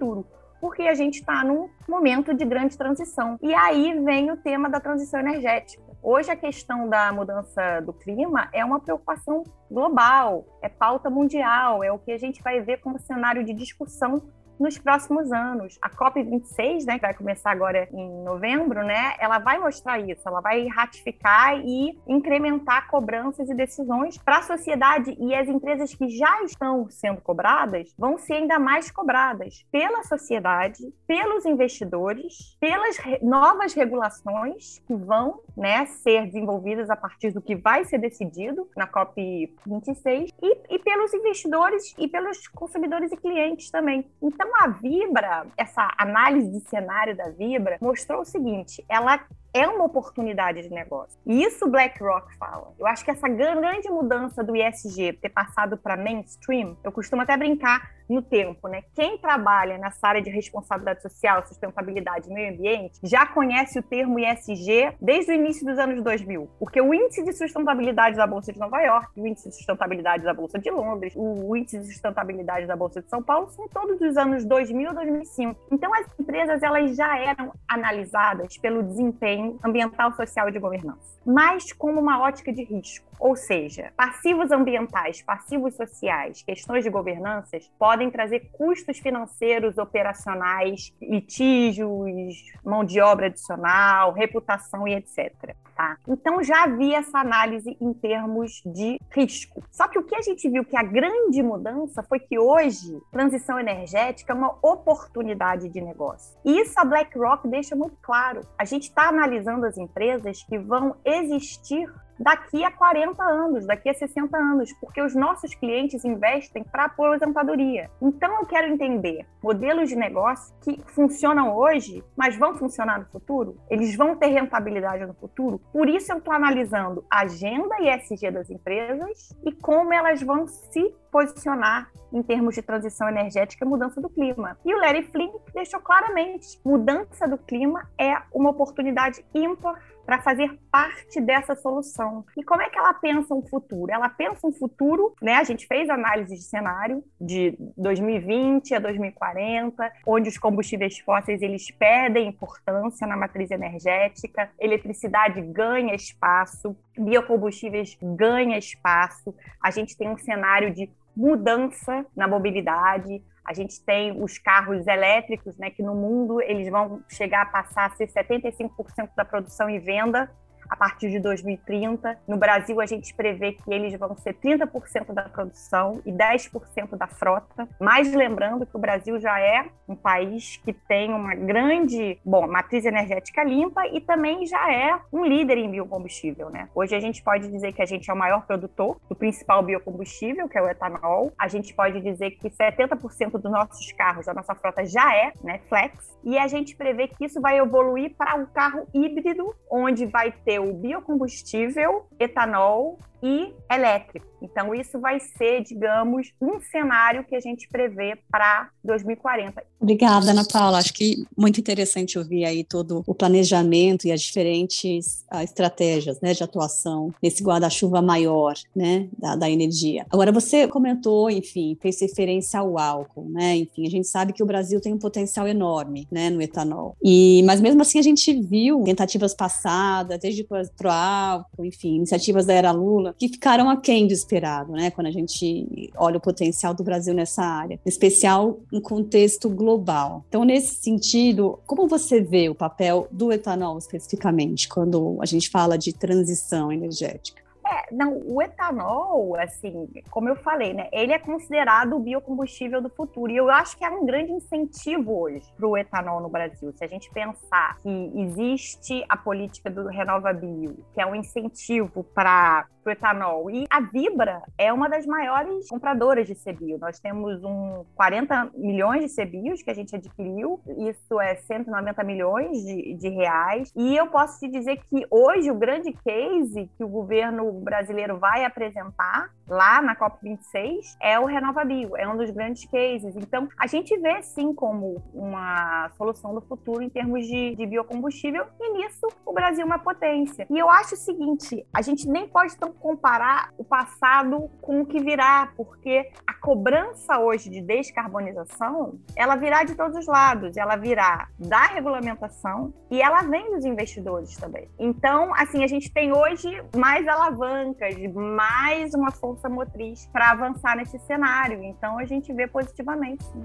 porque 0.61 0.82
a 0.82 0.94
gente 0.94 1.20
está 1.20 1.44
num 1.44 1.69
momento 1.88 2.32
de 2.32 2.44
grande 2.44 2.76
transição. 2.76 3.38
E 3.43 3.55
aí 3.55 4.00
vem 4.02 4.31
o 4.31 4.37
tema 4.37 4.70
da 4.70 4.81
transição 4.81 5.20
energética. 5.20 5.82
Hoje 6.02 6.31
a 6.31 6.37
questão 6.37 6.88
da 6.88 7.12
mudança 7.12 7.81
do 7.81 7.93
clima 7.93 8.49
é 8.52 8.64
uma 8.64 8.81
preocupação 8.81 9.43
global, 9.70 10.46
é 10.62 10.69
pauta 10.69 11.08
mundial, 11.08 11.82
é 11.82 11.91
o 11.91 11.99
que 11.99 12.12
a 12.12 12.19
gente 12.19 12.43
vai 12.43 12.61
ver 12.61 12.79
como 12.79 12.99
cenário 12.99 13.44
de 13.44 13.55
discussão 13.55 14.23
nos 14.59 14.79
próximos 14.79 15.33
anos. 15.33 15.79
A 15.81 15.91
COP26, 15.91 16.85
né, 16.85 16.95
que 16.95 17.03
vai 17.03 17.15
começar 17.15 17.51
agora 17.51 17.89
em 17.93 18.23
novembro, 18.23 18.85
né, 18.85 19.15
ela 19.19 19.39
vai 19.39 19.59
mostrar 19.59 19.99
isso, 19.99 20.23
ela 20.27 20.41
vai 20.41 20.67
ratificar 20.67 21.59
e 21.59 21.99
incrementar 22.06 22.89
cobranças 22.89 23.49
e 23.49 23.55
decisões 23.55 24.19
para 24.19 24.39
a 24.39 24.43
sociedade 24.43 25.17
e 25.19 25.35
as 25.35 25.49
empresas 25.49 25.95
que 25.95 26.09
já 26.09 26.43
estão 26.43 26.89
sendo 26.91 27.21
cobradas 27.21 27.93
vão 27.99 28.19
ser 28.19 28.35
ainda 28.35 28.59
mais 28.59 28.91
cobradas 28.91 29.65
pela 29.71 30.03
sociedade, 30.05 30.93
pelos 31.06 31.44
investidores, 31.44 32.56
pelas 32.61 32.96
re 32.99 33.19
novas 33.23 33.73
regulações 33.75 34.81
que 34.87 34.94
vão, 34.94 35.41
né, 35.56 35.87
ser 35.87 36.27
desenvolvidas 36.27 36.91
a 36.91 36.96
partir 36.96 37.31
do 37.31 37.41
que 37.41 37.55
vai 37.55 37.84
ser 37.84 37.99
decidido 37.99 38.69
na 38.77 38.87
COP26 38.87 40.32
e, 40.43 40.75
e 40.75 40.79
pelos 40.79 41.15
investidores 41.15 41.94
e 41.99 42.08
pelos 42.08 42.46
consumidores 42.49 43.13
e 43.13 43.17
clientes 43.17 43.70
também. 43.70 44.06
Então 44.20 44.44
então, 44.44 44.51
a 44.60 44.69
Vibra, 44.69 45.46
essa 45.56 45.91
análise 45.96 46.51
de 46.51 46.60
cenário 46.69 47.17
da 47.17 47.31
Vibra, 47.31 47.79
mostrou 47.81 48.20
o 48.20 48.24
seguinte: 48.27 48.84
ela 48.91 49.19
é 49.55 49.67
uma 49.67 49.84
oportunidade 49.84 50.60
de 50.60 50.69
negócio. 50.69 51.19
E 51.24 51.43
isso 51.43 51.65
o 51.65 51.70
BlackRock 51.70 52.36
fala. 52.36 52.74
Eu 52.79 52.86
acho 52.86 53.05
que 53.05 53.10
essa 53.10 53.27
grande 53.27 53.89
mudança 53.89 54.44
do 54.44 54.55
ISG 54.55 55.15
ter 55.15 55.31
passado 55.31 55.79
para 55.79 55.96
mainstream, 55.96 56.77
eu 56.84 56.93
costumo 56.93 57.22
até 57.22 57.36
brincar 57.36 57.91
no 58.08 58.23
tempo, 58.23 58.69
né? 58.69 58.82
Quem 58.94 59.19
trabalha 59.19 59.79
nessa 59.79 60.06
área 60.06 60.23
de 60.23 60.31
responsabilidade 60.31 61.03
social, 61.03 61.46
sustentabilidade 61.46 62.29
e 62.31 62.34
meio 62.34 62.53
ambiente 62.53 62.99
já 63.03 63.27
conhece 63.27 63.79
o 63.79 63.82
termo 63.82 64.19
ISG 64.19 64.94
desde 65.01 65.32
o 65.32 65.34
início 65.34 65.67
dos 65.67 65.79
anos 65.79 66.03
2000, 66.03 66.49
porque 66.58 66.81
o 66.81 66.93
índice 66.93 67.25
de 67.25 67.32
sustentabilidade 67.32 68.17
da 68.17 68.27
Bolsa 68.27 68.53
de 68.53 68.58
Nova 68.58 68.81
York, 68.81 69.08
o 69.17 69.27
índice 69.27 69.49
de 69.49 69.55
sustentabilidade 69.56 70.25
da 70.25 70.34
Bolsa 70.34 70.58
de 70.58 70.70
Londres, 70.70 71.15
o 71.17 71.56
índice 71.56 71.79
de 71.79 71.87
sustentabilidade 71.87 72.67
da 72.67 72.77
Bolsa 72.77 73.01
de 73.01 73.08
São 73.08 73.23
Paulo 73.23 73.49
são 73.51 73.69
todos 73.69 73.99
dos 73.99 74.17
anos 74.17 74.44
2000 74.44 74.91
a 74.91 74.93
2005. 74.93 75.61
Então 75.73 75.93
as 75.94 76.06
empresas 76.19 76.63
elas 76.63 76.96
já 76.96 77.19
eram 77.19 77.53
analisadas 77.69 78.56
pelo 78.58 78.82
desempenho 78.82 79.58
ambiental, 79.65 80.13
social 80.15 80.49
e 80.49 80.53
de 80.53 80.58
governança, 80.58 81.19
mas 81.25 81.73
como 81.73 82.01
uma 82.01 82.20
ótica 82.20 82.53
de 82.53 82.65
risco. 82.65 83.14
Ou 83.25 83.35
seja, 83.37 83.91
passivos 83.97 84.51
ambientais, 84.51 85.23
passivos 85.23 85.75
sociais, 85.77 86.43
questões 86.43 86.85
de 86.85 86.91
governanças 86.91 87.73
podem 87.79 88.11
trazer 88.11 88.51
custos 88.53 88.99
financeiros, 88.99 89.79
operacionais, 89.79 90.95
litígios, 91.01 92.35
mão 92.63 92.85
de 92.85 93.01
obra 93.01 93.29
adicional, 93.29 94.13
reputação 94.13 94.87
e 94.87 94.93
etc. 94.93 95.57
Tá? 95.75 95.97
Então 96.07 96.43
já 96.43 96.65
havia 96.65 96.99
essa 96.99 97.19
análise 97.19 97.75
em 97.81 97.95
termos 97.95 98.63
de 98.67 99.01
risco. 99.11 99.65
Só 99.73 99.89
que 99.89 99.99
o 99.99 100.05
que 100.05 100.15
a 100.15 100.21
gente 100.21 100.47
viu 100.51 100.63
que 100.63 100.77
a 100.77 100.83
grande 100.83 101.43
mudança 101.43 102.03
foi 102.03 102.21
que 102.21 102.39
hoje 102.39 103.01
transição 103.11 103.59
energética 103.59 104.35
é 104.35 104.37
uma 104.37 104.55
oportunidade 104.63 105.71
de 105.71 105.81
negócio. 105.81 106.37
E 106.45 106.61
isso 106.61 106.79
a 106.79 106.85
BlackRock 106.85 107.49
deixa 107.49 107.75
muito 107.75 107.97
claro. 108.03 108.43
A 108.59 108.67
gente 108.67 108.83
está 108.83 109.09
analisando 109.09 109.65
as 109.65 109.79
empresas 109.79 110.43
que 110.43 110.59
vão 110.59 110.95
existir 111.07 111.91
daqui 112.19 112.65
a 112.65 112.71
40 112.71 113.23
anos, 113.23 113.67
daqui 113.67 113.89
a 113.89 113.94
60 113.94 114.37
anos, 114.37 114.73
porque 114.81 115.01
os 115.01 115.15
nossos 115.15 115.55
clientes 115.55 116.05
investem 116.05 116.65
para 116.65 116.85
aposentadoria. 116.85 117.91
Então 118.01 118.41
eu 118.41 118.47
quero 118.47 118.73
entender 118.73 119.27
modelos 119.43 119.89
de 119.89 119.97
negócio 119.97 120.55
que 120.63 120.81
funcionam 120.87 121.55
hoje, 121.55 122.03
mas 122.17 122.37
vão 122.37 122.55
funcionar 122.55 122.99
no 122.99 123.06
futuro? 123.06 123.59
Eles 123.71 123.97
vão 123.97 124.17
ter 124.17 124.29
rentabilidade 124.29 125.05
no 125.06 125.15
futuro? 125.15 125.61
Por 125.73 125.89
isso 125.89 126.13
eu 126.13 126.19
estou 126.19 126.33
analisando 126.33 127.05
a 127.11 127.23
agenda 127.23 127.77
ESG 127.81 128.31
das 128.31 128.51
empresas 128.51 129.35
e 129.44 129.53
como 129.53 129.93
elas 129.93 130.23
vão 130.23 130.47
se 130.47 130.94
posicionar 131.11 131.91
em 132.13 132.23
termos 132.23 132.55
de 132.55 132.63
transição 132.63 133.09
energética 133.09 133.65
e 133.65 133.69
mudança 133.69 134.01
do 134.01 134.09
clima. 134.09 134.56
E 134.65 134.75
o 134.75 134.79
Larry 134.79 135.03
Flynn 135.05 135.33
deixou 135.53 135.81
claramente: 135.81 136.61
mudança 136.65 137.27
do 137.29 137.39
clima 137.39 137.89
é 137.99 138.17
uma 138.33 138.51
oportunidade 138.51 139.25
ímpar 139.35 139.81
para 140.05 140.20
fazer 140.20 140.58
parte 140.70 141.20
dessa 141.20 141.55
solução. 141.55 142.25
E 142.37 142.43
como 142.43 142.63
é 142.63 142.69
que 142.69 142.79
ela 142.79 142.94
pensa 142.94 143.34
um 143.34 143.43
futuro? 143.43 143.93
Ela 143.93 144.08
pensa 144.08 144.46
um 144.46 144.53
futuro, 144.53 145.15
né? 145.20 145.34
A 145.37 145.44
gente 145.44 145.67
fez 145.67 145.89
análise 145.89 146.34
de 146.34 146.43
cenário 146.43 147.03
de 147.20 147.56
2020 147.77 148.75
a 148.75 148.79
2040, 148.79 149.93
onde 150.06 150.29
os 150.29 150.39
combustíveis 150.39 150.99
fósseis 150.99 151.43
eles 151.43 151.70
perdem 151.70 152.29
importância 152.29 153.06
na 153.06 153.17
matriz 153.17 153.51
energética, 153.51 154.51
eletricidade 154.58 155.41
ganha 155.41 155.94
espaço, 155.94 156.77
biocombustíveis 156.96 157.96
ganha 158.03 158.58
espaço. 158.58 159.34
A 159.63 159.70
gente 159.70 159.96
tem 159.96 160.08
um 160.08 160.19
cenário 160.19 160.73
de 160.73 160.91
mudança 161.17 162.05
na 162.17 162.27
mobilidade. 162.27 163.23
A 163.44 163.53
gente 163.53 163.81
tem 163.84 164.22
os 164.22 164.39
carros 164.39 164.86
elétricos, 164.86 165.56
né, 165.58 165.70
que 165.70 165.82
no 165.82 165.94
mundo 165.94 166.41
eles 166.41 166.69
vão 166.69 167.03
chegar 167.08 167.43
a 167.43 167.46
passar 167.46 167.86
a 167.86 167.91
ser 167.91 168.08
75% 168.08 169.10
da 169.15 169.24
produção 169.24 169.69
e 169.69 169.79
venda 169.79 170.31
a 170.69 170.77
partir 170.77 171.11
de 171.11 171.19
2030. 171.21 172.19
No 172.27 172.37
Brasil, 172.37 172.81
a 172.81 172.87
gente 172.87 173.15
prevê 173.15 173.53
que 173.53 173.73
eles 173.73 173.99
vão 173.99 174.17
ser 174.17 174.35
30% 174.35 175.13
da 175.13 175.23
produção 175.23 176.01
e 176.05 176.13
10% 176.13 176.97
da 176.97 177.06
frota. 177.06 177.69
Mas 177.81 178.13
lembrando 178.13 178.67
que 178.67 178.77
o 178.77 178.81
Brasil 178.81 179.19
já 179.21 179.41
é 179.41 179.67
um 179.89 179.94
país 179.94 180.56
que 180.59 180.73
tem 180.73 181.13
uma 181.13 181.35
grande, 181.35 182.19
bom, 182.25 182.47
matriz 182.47 182.85
energética 182.85 183.44
limpa 183.44 183.87
e 183.89 184.01
também 184.01 184.47
já 184.47 184.73
é 184.73 184.99
um 185.13 185.25
líder 185.25 185.59
em 185.59 185.71
biocombustível, 185.71 186.51
né? 186.51 186.69
Hoje 186.75 186.94
a 186.94 187.01
gente 187.01 187.23
pode 187.23 187.49
dizer 187.49 187.73
que 187.73 187.83
a 187.83 187.87
gente 187.87 188.11
é 188.11 188.15
o 188.15 188.17
maior 188.17 188.47
produtor 188.47 188.99
do 189.09 189.15
principal 189.15 189.63
biocombustível, 189.63 190.49
que 190.49 190.59
é 190.59 190.63
o 190.63 190.69
etanol. 190.69 191.33
A 191.39 191.49
gente 191.49 191.75
pode 191.75 192.01
dizer 192.01 192.33
que 192.33 192.51
70% 192.51 193.33
dos 193.33 193.51
nossos 193.51 193.93
carros, 193.93 194.27
da 194.27 194.35
nossa 194.35 194.55
frota 194.55 194.85
já 194.85 195.15
é, 195.15 195.33
né, 195.43 195.61
flex. 195.69 196.15
E 196.25 196.39
a 196.39 196.49
gente 196.49 196.75
prevê 196.75 197.09
que 197.09 197.27
isso 197.27 197.41
vai 197.41 197.59
evoluir 197.59 198.15
para 198.17 198.35
um 198.35 198.47
carro 198.47 198.87
híbrido, 198.94 199.55
onde 199.71 200.06
vai 200.06 200.33
ter 200.33 200.54
o 200.58 200.73
biocombustível, 200.73 202.06
etanol 202.19 202.99
e 203.25 203.55
elétrico. 203.73 204.27
Então, 204.43 204.75
isso 204.75 205.01
vai 205.01 205.19
ser, 205.19 205.63
digamos, 205.63 206.31
um 206.39 206.61
cenário 206.61 207.25
que 207.25 207.35
a 207.35 207.41
gente 207.41 207.67
prevê 207.67 208.19
para 208.31 208.69
2040. 208.85 209.65
Obrigada, 209.81 210.31
Ana 210.31 210.45
Paula. 210.45 210.77
Acho 210.77 210.93
que 210.93 211.25
muito 211.35 211.59
interessante 211.59 212.19
ouvir 212.19 212.45
aí 212.45 212.63
todo 212.63 213.03
o 213.07 213.15
planejamento 213.15 214.07
e 214.07 214.13
as 214.13 214.21
diferentes 214.21 215.25
uh, 215.33 215.41
estratégias 215.41 216.21
né, 216.21 216.35
de 216.35 216.45
atuação 216.45 217.15
nesse 217.23 217.43
guarda-chuva 217.43 218.03
maior 218.03 218.53
né, 218.77 219.09
da, 219.19 219.35
da, 219.35 219.51
energia. 219.51 220.05
Agora, 220.11 220.31
você 220.31 220.69
comentou, 220.69 221.31
enfim, 221.31 221.79
fez 221.81 221.99
referência 222.03 222.61
ao 222.61 222.79
álcool, 222.79 223.31
né? 223.31 223.57
Enfim, 223.57 223.87
a 223.87 223.91
gente 223.91 224.07
sabe 224.07 224.35
que 224.35 224.43
o 224.43 224.47
Brasil 224.47 224.79
tem 224.79 224.93
um 224.93 224.99
potencial 224.99 225.49
enorme 225.49 226.07
né, 226.11 226.29
no 226.29 226.43
etanol. 226.43 226.97
E, 227.03 227.43
mas 227.47 227.63
mesmo 227.63 227.81
assim, 227.81 227.99
a 227.99 228.03
gente 228.03 228.31
viu 228.43 228.83
tentativas 228.83 229.33
passadas, 229.33 230.19
desde 230.21 230.43
o 230.43 230.89
álcool, 230.89 231.65
enfim, 231.65 231.97
iniciativas 231.97 232.45
da 232.45 232.53
era 232.53 232.71
Lula, 232.71 233.14
que 233.19 233.29
ficaram 233.29 233.69
aquém 233.71 234.06
do 234.06 234.13
esperado, 234.13 234.73
né, 234.73 234.91
quando 234.91 235.06
a 235.06 235.11
gente 235.11 235.91
olha 235.97 236.19
o 236.19 236.21
potencial 236.21 236.75
do 236.75 236.85
Brasil 236.85 237.15
nessa 237.15 237.43
área, 237.43 237.75
em 237.85 237.89
especial 237.89 238.59
no 238.73 238.81
contexto 238.81 239.49
global. 239.49 240.25
Então, 240.29 240.44
nesse 240.44 240.77
sentido, 240.77 241.59
como 241.67 241.87
você 241.87 242.21
vê 242.21 242.49
o 242.49 242.55
papel 242.55 243.09
do 243.11 243.33
etanol 243.33 243.79
especificamente, 243.79 244.69
quando 244.69 245.19
a 245.21 245.27
gente 245.27 245.51
fala 245.51 245.79
de 245.79 245.93
transição 245.93 246.73
energética? 246.73 247.44
É, 247.67 247.94
não, 247.94 248.21
o 248.27 248.43
etanol, 248.43 249.35
assim, 249.37 249.89
como 250.11 250.29
eu 250.29 250.37
falei, 250.37 250.75
né, 250.75 250.89
ele 250.93 251.13
é 251.13 251.19
considerado 251.19 251.97
o 251.97 251.99
biocombustível 251.99 252.83
do 252.83 252.91
futuro. 252.91 253.33
E 253.33 253.37
eu 253.37 253.49
acho 253.49 253.79
que 253.79 253.85
é 253.85 253.89
um 253.89 254.05
grande 254.05 254.33
incentivo 254.33 255.19
hoje 255.19 255.47
para 255.56 255.67
o 255.67 255.77
etanol 255.77 256.21
no 256.21 256.29
Brasil. 256.29 256.73
Se 256.77 256.85
a 256.85 256.89
gente 256.89 257.11
pensar 257.11 257.79
que 257.79 258.13
existe 258.17 259.03
a 259.09 259.17
política 259.17 259.71
do 259.71 259.87
Renova 259.87 260.31
Bio, 260.35 260.77
que 260.93 261.01
é 261.01 261.06
um 261.06 261.15
incentivo 261.15 262.05
para 262.15 262.67
o 262.88 262.93
etanol. 262.93 263.50
E 263.50 263.67
a 263.70 263.81
Vibra 263.81 264.43
é 264.58 264.72
uma 264.72 264.88
das 264.88 265.06
maiores 265.06 265.69
compradoras 265.69 266.26
de 266.26 266.34
CBio. 266.34 266.79
Nós 266.79 266.98
temos 266.98 267.43
um 267.44 267.84
40 267.94 268.50
milhões 268.55 269.05
de 269.05 269.22
CBios 269.22 269.62
que 269.62 269.70
a 269.70 269.74
gente 269.74 269.94
adquiriu, 269.94 270.60
isso 270.79 271.20
é 271.20 271.36
190 271.36 272.05
milhões 272.05 272.62
de, 272.62 272.94
de 272.94 273.08
reais. 273.08 273.72
E 273.76 273.96
eu 273.96 274.06
posso 274.08 274.41
te 274.41 274.48
dizer 274.48 274.76
que 274.88 275.06
hoje 275.10 275.50
o 275.50 275.55
grande 275.55 275.93
case 275.93 276.70
que 276.76 276.84
o 276.84 276.88
governo 276.88 277.53
brasileiro 277.53 278.19
vai 278.19 278.44
apresentar 278.44 279.31
lá 279.46 279.82
na 279.82 279.94
COP26 279.96 280.96
é 281.00 281.19
o 281.19 281.26
Renova 281.26 281.64
Bio, 281.64 281.96
é 281.96 282.08
um 282.08 282.17
dos 282.17 282.31
grandes 282.31 282.64
cases. 282.67 283.14
Então, 283.17 283.48
a 283.58 283.67
gente 283.67 283.96
vê 283.98 284.22
sim 284.22 284.55
como 284.55 285.03
uma 285.12 285.91
solução 285.96 286.34
do 286.34 286.41
futuro 286.41 286.82
em 286.82 286.88
termos 286.88 287.26
de, 287.26 287.55
de 287.55 287.67
biocombustível, 287.67 288.46
e 288.60 288.72
nisso 288.72 289.06
o 289.24 289.32
Brasil 289.32 289.62
é 289.62 289.64
uma 289.64 289.79
potência. 289.79 290.46
E 290.50 290.58
eu 290.58 290.69
acho 290.70 290.94
o 290.94 290.98
seguinte: 290.98 291.67
a 291.72 291.82
gente 291.82 292.08
nem 292.08 292.29
pode 292.29 292.56
tão 292.56 292.72
comparar 292.81 293.53
o 293.57 293.65
passado 293.65 294.51
com 294.61 294.83
o 294.83 294.87
que 294.87 295.01
virá, 295.01 295.53
porque 295.57 296.11
a 296.27 296.35
cobrança 296.35 297.19
hoje 297.19 297.49
de 297.49 297.61
descarbonização, 297.61 298.99
ela 299.17 299.37
virá 299.37 299.65
de 299.65 299.75
todos 299.75 299.97
os 299.97 300.07
lados, 300.07 300.57
ela 300.57 300.77
virá 300.77 301.29
da 301.39 301.67
regulamentação 301.67 302.73
e 302.91 303.01
ela 303.01 303.23
vem 303.23 303.55
dos 303.55 303.65
investidores 303.65 304.37
também. 304.37 304.69
Então, 304.79 305.35
assim, 305.35 305.65
a 305.65 305.67
gente 305.67 305.93
tem 305.93 306.13
hoje 306.13 306.63
mais 306.77 307.07
alavancas, 307.09 307.97
mais 308.13 308.95
uma 308.95 309.11
força 309.11 309.49
motriz 309.49 310.07
para 310.13 310.31
avançar 310.31 310.77
nesse 310.77 310.99
cenário. 311.01 311.63
Então, 311.63 311.99
a 311.99 312.05
gente 312.05 312.33
vê 312.33 312.47
positivamente, 312.47 313.25
sim. 313.25 313.45